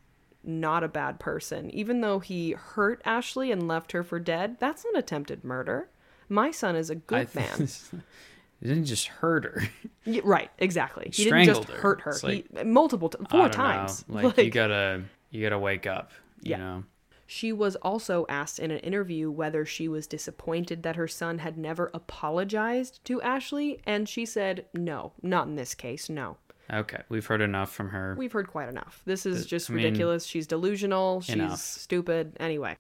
[0.45, 1.71] not a bad person.
[1.71, 5.89] Even though he hurt Ashley and left her for dead, that's not attempted murder.
[6.29, 7.69] My son is a good I man.
[8.61, 9.63] he didn't just hurt her.
[10.07, 11.11] Y- right, exactly.
[11.13, 11.77] He didn't just her.
[11.77, 12.11] hurt her.
[12.13, 14.05] It's he multiple t- I four don't times.
[14.09, 14.23] know.
[14.23, 16.13] Like, you gotta you gotta wake up.
[16.43, 16.57] You Yeah.
[16.59, 16.85] know.
[17.27, 21.59] She was also asked in an interview whether she was disappointed that her son had
[21.59, 26.39] never apologized to Ashley, and she said, no, not in this case, no.
[26.73, 28.15] Okay, we've heard enough from her.
[28.19, 29.03] We've heard quite enough.
[29.05, 30.25] This is just I mean, ridiculous.
[30.25, 31.21] She's delusional.
[31.21, 31.59] She's enough.
[31.59, 32.37] stupid.
[32.41, 32.77] Anyway.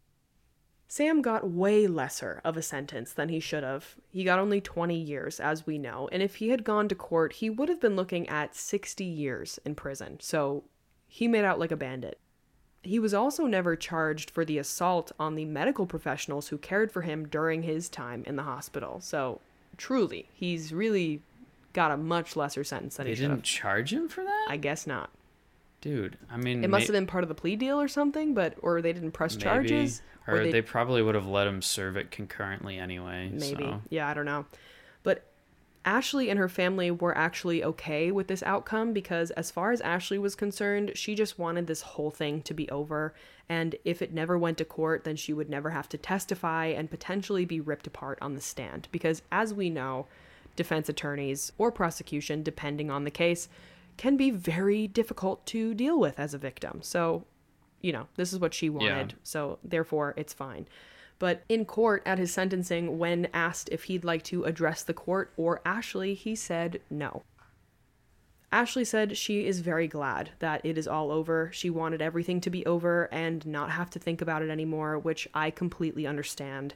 [0.90, 3.94] Sam got way lesser of a sentence than he should have.
[4.10, 7.34] He got only 20 years, as we know, and if he had gone to court,
[7.34, 10.16] he would have been looking at 60 years in prison.
[10.20, 10.64] So
[11.06, 12.18] he made out like a bandit.
[12.82, 17.02] He was also never charged for the assault on the medical professionals who cared for
[17.02, 19.00] him during his time in the hospital.
[19.00, 19.40] So
[19.76, 21.20] truly, he's really
[21.74, 24.46] got a much lesser sentence than they he should They didn't charge him for that,
[24.48, 25.10] I guess not.
[25.82, 26.16] dude.
[26.30, 28.54] I mean, It must may- have been part of the plea deal or something, but
[28.62, 32.10] or they didn't press charges, or, they- they, probably would have let him serve it
[32.10, 33.30] concurrently anyway.
[33.32, 33.64] maybe.
[33.64, 33.82] so.
[33.90, 34.46] Yeah, I don't know.
[35.02, 35.24] But
[35.84, 40.18] Ashley and her family were actually okay with this outcome because, as far as Ashley
[40.18, 43.14] was concerned, she just wanted this whole thing to be over.
[43.48, 46.90] And if it never went to court, then she would never have to testify and
[46.90, 48.88] potentially be ripped apart on the stand.
[48.92, 50.06] Because, as we know,
[50.56, 53.48] defense attorneys or prosecution, depending on the case,
[53.96, 56.80] can be very difficult to deal with as a victim.
[56.82, 57.24] So,
[57.80, 59.14] you know, this is what she wanted.
[59.22, 60.66] So, therefore, it's fine.
[61.18, 65.32] But in court at his sentencing, when asked if he'd like to address the court
[65.36, 67.22] or Ashley, he said no.
[68.50, 71.50] Ashley said she is very glad that it is all over.
[71.52, 75.28] She wanted everything to be over and not have to think about it anymore, which
[75.34, 76.74] I completely understand.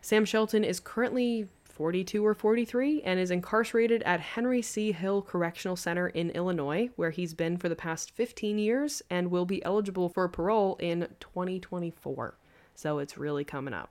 [0.00, 4.92] Sam Shelton is currently 42 or 43 and is incarcerated at Henry C.
[4.92, 9.44] Hill Correctional Center in Illinois, where he's been for the past 15 years and will
[9.44, 12.36] be eligible for parole in 2024.
[12.76, 13.90] So it's really coming up.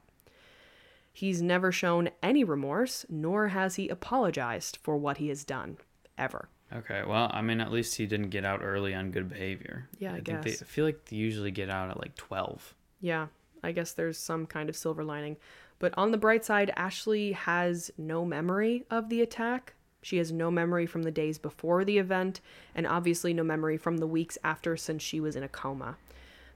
[1.12, 5.78] He's never shown any remorse, nor has he apologized for what he has done,
[6.18, 6.48] ever.
[6.74, 9.90] Okay, well, I mean, at least he didn't get out early on good behavior.
[10.00, 10.62] Yeah, I think they, guess.
[10.62, 12.74] I feel like they usually get out at like twelve.
[13.00, 13.28] Yeah,
[13.62, 15.38] I guess there's some kind of silver lining.
[15.84, 19.74] But on the bright side, Ashley has no memory of the attack.
[20.02, 22.40] She has no memory from the days before the event,
[22.74, 25.98] and obviously no memory from the weeks after since she was in a coma.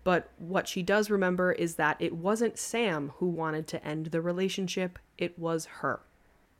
[0.05, 4.21] But what she does remember is that it wasn't Sam who wanted to end the
[4.21, 5.99] relationship, it was her.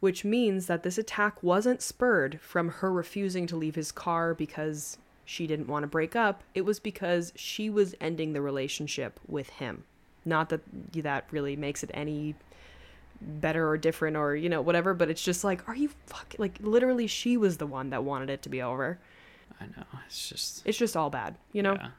[0.01, 4.97] Which means that this attack wasn't spurred from her refusing to leave his car because
[5.24, 6.43] she didn't want to break up.
[6.53, 9.86] It was because she was ending the relationship with him.
[10.26, 12.36] Not that that really makes it any
[13.22, 16.57] better or different or, you know, whatever, but it's just like, are you fuck like
[16.61, 18.99] literally she was the one that wanted it to be over.
[19.59, 19.86] I know.
[20.05, 21.74] It's just It's just all bad, you know?
[21.74, 21.89] yeah.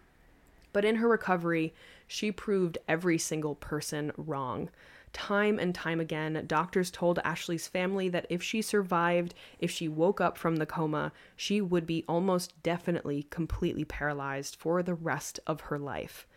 [0.73, 1.75] But in her recovery,
[2.07, 4.69] she proved every single person wrong.
[5.15, 10.21] Time and time again, doctors told Ashley's family that if she survived, if she woke
[10.21, 15.63] up from the coma, she would be almost definitely completely paralyzed for the rest of
[15.63, 16.28] her life.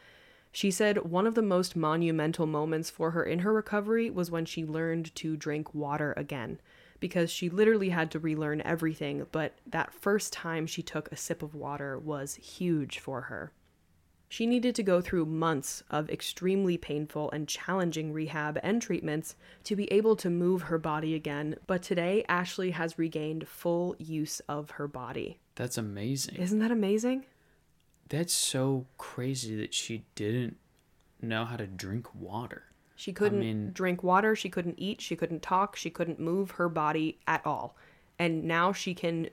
[0.52, 4.45] She said one of the most monumental moments for her in her recovery was when
[4.45, 6.60] she learned to drink water again,
[6.99, 11.41] because she literally had to relearn everything, but that first time she took a sip
[11.41, 13.54] of water was huge for her.
[14.28, 19.36] She needed to go through months of extremely painful and challenging rehab and treatments
[19.66, 24.39] to be able to move her body again, but today Ashley has regained full use
[24.47, 25.39] of her body.
[25.56, 26.36] That's amazing.
[26.36, 27.26] Isn't that amazing?
[28.12, 30.57] That's so crazy that she didn't
[31.22, 32.64] know how to drink water.
[32.97, 36.68] She couldn't mean- drink water, she couldn't eat, she couldn't talk, she couldn't move her
[36.68, 37.78] body at all.
[38.20, 39.30] And now she can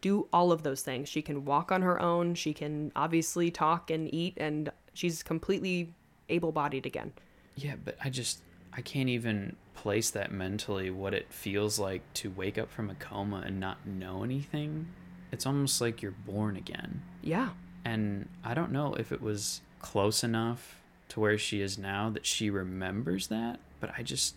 [0.00, 1.08] do all of those things.
[1.08, 5.92] She can walk on her own, she can obviously talk and eat, and she's completely
[6.28, 7.12] able bodied again.
[7.56, 8.40] Yeah, but I just
[8.72, 12.94] I can't even place that mentally what it feels like to wake up from a
[12.94, 14.86] coma and not know anything.
[15.32, 17.02] It's almost like you're born again.
[17.20, 17.48] Yeah.
[17.90, 20.80] And I don't know if it was close enough
[21.10, 24.34] to where she is now that she remembers that, but I just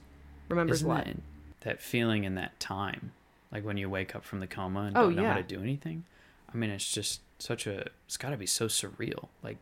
[0.49, 1.05] Remembers what?
[1.05, 1.17] that,
[1.61, 3.11] that feeling in that time,
[3.51, 5.61] like when you wake up from the coma and Oh, don't know how to do
[5.61, 6.03] anything.
[6.53, 7.85] I mean, it's just such a.
[8.05, 9.29] It's got to be so surreal.
[9.43, 9.57] Like,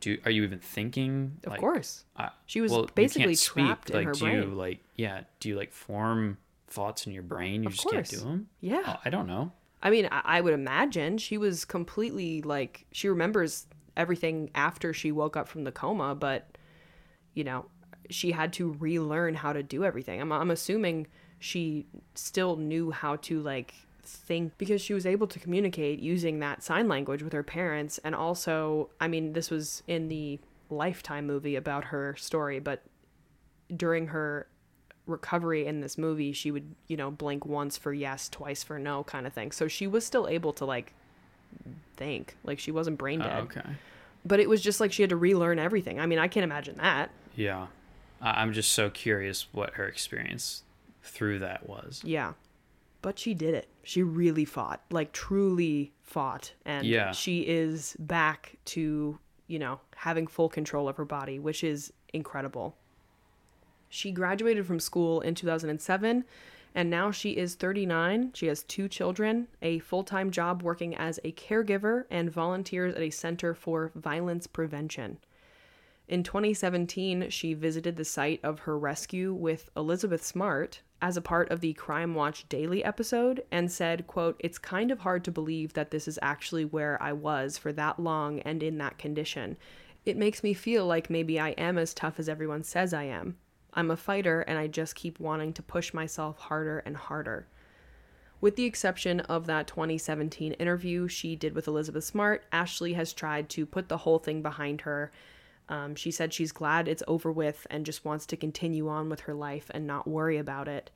[0.00, 1.38] do are you even thinking?
[1.44, 2.04] Of like, course.
[2.16, 3.64] I- She was well, you basically can't speak.
[3.66, 4.56] trapped in like, her do you brain.
[4.56, 5.22] like yeah?
[5.40, 6.38] Do you like form
[6.68, 7.62] thoughts in your brain?
[7.62, 8.48] You Of just can't do them.
[8.60, 8.82] Yeah.
[8.86, 9.52] Oh, I don't know.
[9.86, 13.66] I mean, I, I would imagine she was completely like she remembers
[13.96, 16.58] everything after she woke up from the coma, but
[17.34, 17.66] you know,
[18.10, 20.20] she had to relearn how to do everything.
[20.20, 21.06] I'm I'm assuming
[21.38, 26.64] she still knew how to like think because she was able to communicate using that
[26.64, 31.54] sign language with her parents and also I mean this was in the lifetime movie
[31.54, 32.82] about her story but
[33.76, 34.48] during her
[35.06, 39.04] recovery in this movie she would you know blink once for yes twice for no
[39.04, 40.92] kind of thing so she was still able to like
[41.96, 43.70] think like she wasn't brain Oh, dead okay.
[44.24, 46.76] but it was just like she had to relearn everything i mean i can't imagine
[46.78, 47.66] that Yeah.
[48.20, 50.62] I'm just so curious what her experience
[51.02, 52.00] through that was.
[52.02, 52.32] Yeah.
[53.02, 53.68] But she did it.
[53.82, 56.54] She really fought, like truly fought.
[56.64, 57.12] And Yeah.
[57.12, 62.74] she is back to, you know, having full control of her body, which is incredible.
[63.88, 66.24] She graduated from school in 2007
[66.76, 68.32] and now she is 39.
[68.34, 73.00] She has two children, a full time job working as a caregiver, and volunteers at
[73.00, 75.16] a center for violence prevention.
[76.06, 81.50] In 2017, she visited the site of her rescue with Elizabeth Smart as a part
[81.50, 85.72] of the Crime Watch Daily episode and said, quote, "It's kind of hard to believe
[85.72, 89.56] that this is actually where I was for that long and in that condition.
[90.04, 93.38] It makes me feel like maybe I am as tough as everyone says I am.
[93.76, 97.46] I'm a fighter and I just keep wanting to push myself harder and harder."
[98.40, 103.48] With the exception of that 2017 interview she did with Elizabeth Smart, Ashley has tried
[103.50, 105.10] to put the whole thing behind her.
[105.68, 109.20] Um, she said she's glad it's over with and just wants to continue on with
[109.20, 110.90] her life and not worry about it.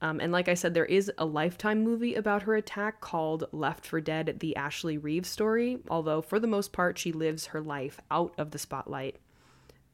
[0.00, 3.84] Um, and like I said, there is a Lifetime movie about her attack called Left
[3.84, 8.00] for Dead The Ashley Reeves Story, although for the most part, she lives her life
[8.10, 9.16] out of the spotlight.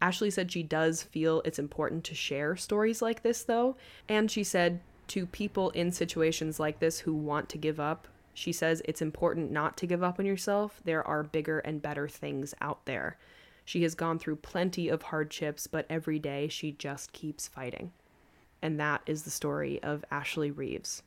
[0.05, 3.77] Ashley said she does feel it's important to share stories like this, though.
[4.07, 8.53] And she said to people in situations like this who want to give up, she
[8.53, 10.79] says it's important not to give up on yourself.
[10.85, 13.17] There are bigger and better things out there.
[13.65, 17.91] She has gone through plenty of hardships, but every day she just keeps fighting.
[18.61, 21.03] And that is the story of Ashley Reeves.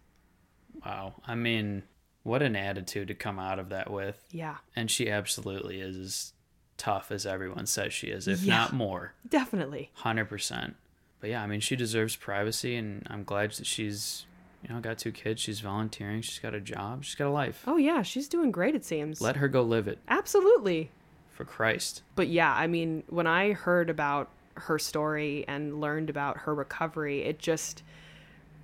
[0.83, 1.13] Wow.
[1.27, 1.83] I mean,
[2.23, 4.25] what an attitude to come out of that with.
[4.31, 6.33] Yeah, And she absolutely is
[6.77, 8.55] tough as everyone says she is, if Yeah.
[8.57, 9.13] not more.
[9.27, 9.91] definitely.
[10.03, 10.75] 100%.
[11.19, 14.25] But yeah, I mean, she deserves privacy, and I'm glad that she's,
[14.61, 15.41] you know, got two kids.
[15.41, 16.21] She's volunteering.
[16.21, 17.03] She's got a job.
[17.03, 17.63] She's got a life.
[17.65, 19.19] Oh, yeah, she's doing great, it seems.
[19.19, 20.91] Let her go live it, Absolutely.
[21.31, 22.03] for Christ.
[22.15, 27.23] But yeah, I mean, when I heard about her story and learned about her recovery,
[27.23, 27.81] it just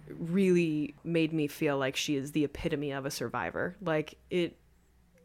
[0.08, 3.76] really made me feel like she is the epitome of a survivor.
[3.82, 4.56] Like it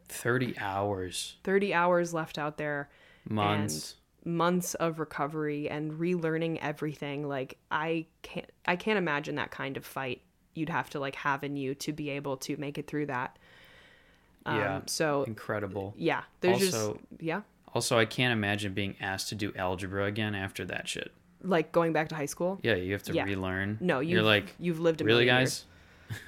[0.09, 2.89] 30 hours, 30 hours left out there,
[3.29, 3.95] months.
[4.25, 7.27] months of recovery and relearning everything.
[7.27, 10.21] Like I can't I can't imagine that kind of fight
[10.55, 13.37] you'd have to like have in you to be able to make it through that.
[14.45, 14.81] Um, Yeah.
[14.87, 15.93] so Incredible.
[15.97, 17.41] yeah, there's Also- just yeah,
[17.73, 21.11] Also, I can't imagine being asked to do algebra again after that shit.
[21.41, 22.59] like going back to high school.
[22.63, 23.23] Yeah, you have to Yeah.
[23.23, 23.77] relearn.
[23.79, 25.39] No, you You're like, you've lived a really, guys?
[25.39, 25.65] years.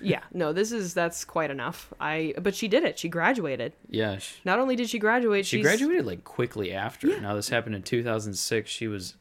[0.01, 1.93] Yeah, no, this is that's quite enough.
[1.99, 2.99] I but she did it.
[2.99, 3.73] She graduated.
[3.89, 4.17] Yeah.
[4.17, 7.07] She, Not only did she graduate, she she's, graduated like quickly after.
[7.07, 7.19] Yeah.
[7.19, 8.69] Now, this happened in 2006.
[8.69, 9.15] She was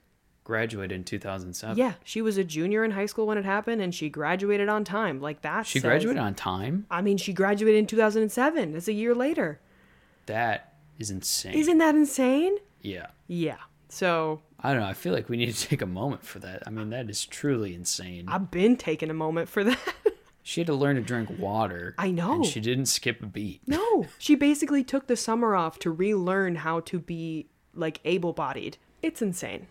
[0.45, 1.77] graduated in 2007.
[1.77, 4.85] Yeah, she was a junior in high school when it happened, and she graduated on
[4.85, 5.21] time.
[5.21, 5.67] Like that.
[5.67, 6.87] She says- graduated on time?
[6.91, 8.73] I mean, she graduated in 2007.
[8.73, 9.61] That's a year later.
[10.27, 11.55] That is insane.
[11.55, 12.57] Isn't that insane?
[12.83, 13.07] yeah.
[13.27, 13.57] Yeah.
[13.89, 14.87] So I don't know.
[14.87, 16.63] I feel like we need to take a moment for that.
[16.67, 18.27] I mean, that is truly insane.
[18.29, 19.79] I've been taking a moment for that.
[20.51, 21.95] She had to learn to drink water.
[21.97, 22.33] I know.
[22.33, 23.61] And she didn't skip a beat.
[23.69, 28.77] no, she basically took the summer off to relearn how to be like able-bodied.
[29.01, 29.69] It's insane.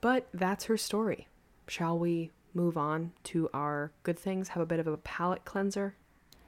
[0.00, 1.28] But that's her story.
[1.68, 4.48] Shall we move on to our good things?
[4.48, 5.94] Have a bit of a palate cleanser.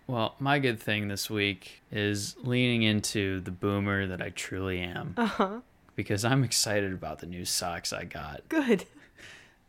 [0.06, 5.12] Well, my good thing this week is leaning into the boomer that I truly am.
[5.18, 5.60] Uh huh.
[5.94, 8.48] Because I'm excited about the new socks I got.
[8.48, 8.86] Good.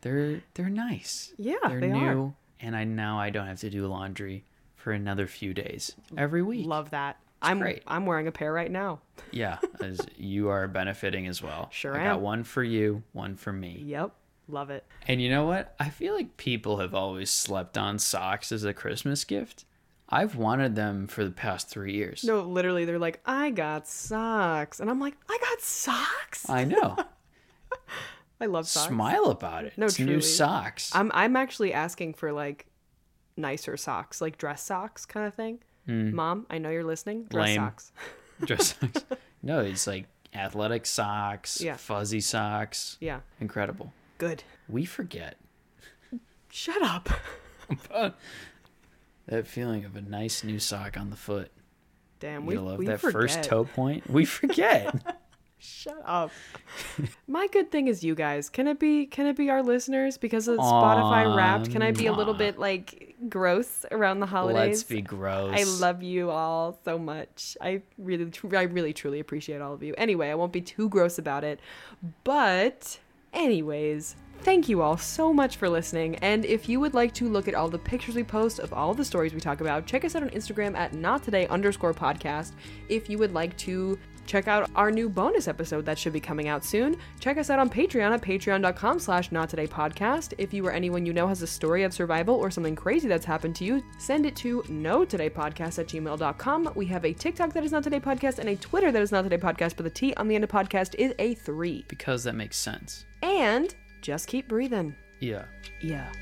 [0.00, 1.34] They're they're nice.
[1.36, 2.32] Yeah, they're they new, are.
[2.60, 4.44] And I now I don't have to do laundry
[4.76, 6.66] for another few days every week.
[6.66, 7.18] Love that.
[7.40, 7.82] I'm great.
[7.86, 9.00] I'm wearing a pair right now.
[9.30, 11.68] Yeah, as you are benefiting as well.
[11.72, 12.14] Sure I am.
[12.16, 13.82] got one for you, one for me.
[13.86, 14.12] Yep.
[14.48, 14.84] Love it.
[15.06, 15.74] And you know what?
[15.78, 19.66] I feel like people have always slept on socks as a Christmas gift.
[20.08, 22.24] I've wanted them for the past three years.
[22.24, 24.80] No, literally, they're like, I got socks.
[24.80, 26.48] And I'm like, I got socks?
[26.48, 26.96] I know.
[28.40, 28.88] I love socks.
[28.88, 29.72] Smile about it.
[29.76, 30.90] No, it's new socks.
[30.94, 32.66] I'm, I'm actually asking for like
[33.36, 35.58] nicer socks, like dress socks kind of thing.
[35.86, 36.14] Hmm.
[36.14, 37.24] Mom, I know you're listening.
[37.24, 37.46] Dress.
[37.46, 37.56] Lame.
[37.56, 37.92] socks.
[38.44, 39.04] Dress socks.
[39.42, 41.76] No, it's like athletic socks, Yeah.
[41.76, 42.96] fuzzy socks.
[43.00, 43.20] Yeah.
[43.40, 43.92] Incredible.
[44.18, 44.44] Good.
[44.68, 45.36] We forget
[46.50, 47.08] Shut up.
[49.26, 51.50] that feeling of a nice new sock on the foot.
[52.20, 53.12] Damn, You we, love we that forget.
[53.12, 54.08] first toe point.
[54.10, 55.17] We forget.
[55.58, 56.30] Shut up.
[57.26, 58.48] My good thing is you guys.
[58.48, 61.70] Can it be can it be our listeners because of Spotify wrapped?
[61.70, 64.78] Can I be a little bit like gross around the holidays?
[64.78, 65.54] Let's be gross.
[65.58, 67.56] I love you all so much.
[67.60, 69.94] I really, tr- I really, truly appreciate all of you.
[69.98, 71.60] Anyway, I won't be too gross about it.
[72.24, 72.98] But,
[73.32, 76.16] anyways, thank you all so much for listening.
[76.16, 78.94] And if you would like to look at all the pictures we post of all
[78.94, 82.52] the stories we talk about, check us out on Instagram at not today underscore podcast.
[82.88, 83.98] If you would like to
[84.28, 86.96] check out our new bonus episode that should be coming out soon.
[87.18, 91.04] Check us out on patreon at patreon.com slash not today podcast if you or anyone
[91.04, 94.26] you know has a story of survival or something crazy that's happened to you send
[94.26, 98.00] it to no today podcast at gmail.com we have a tiktok that is not today
[98.00, 100.44] podcast and a twitter that is not today podcast but the t on the end
[100.44, 101.84] of podcast is a three.
[101.88, 103.06] Because that makes sense.
[103.22, 104.94] and just keep breathing.
[105.20, 105.46] Yeah.
[105.80, 106.12] yeah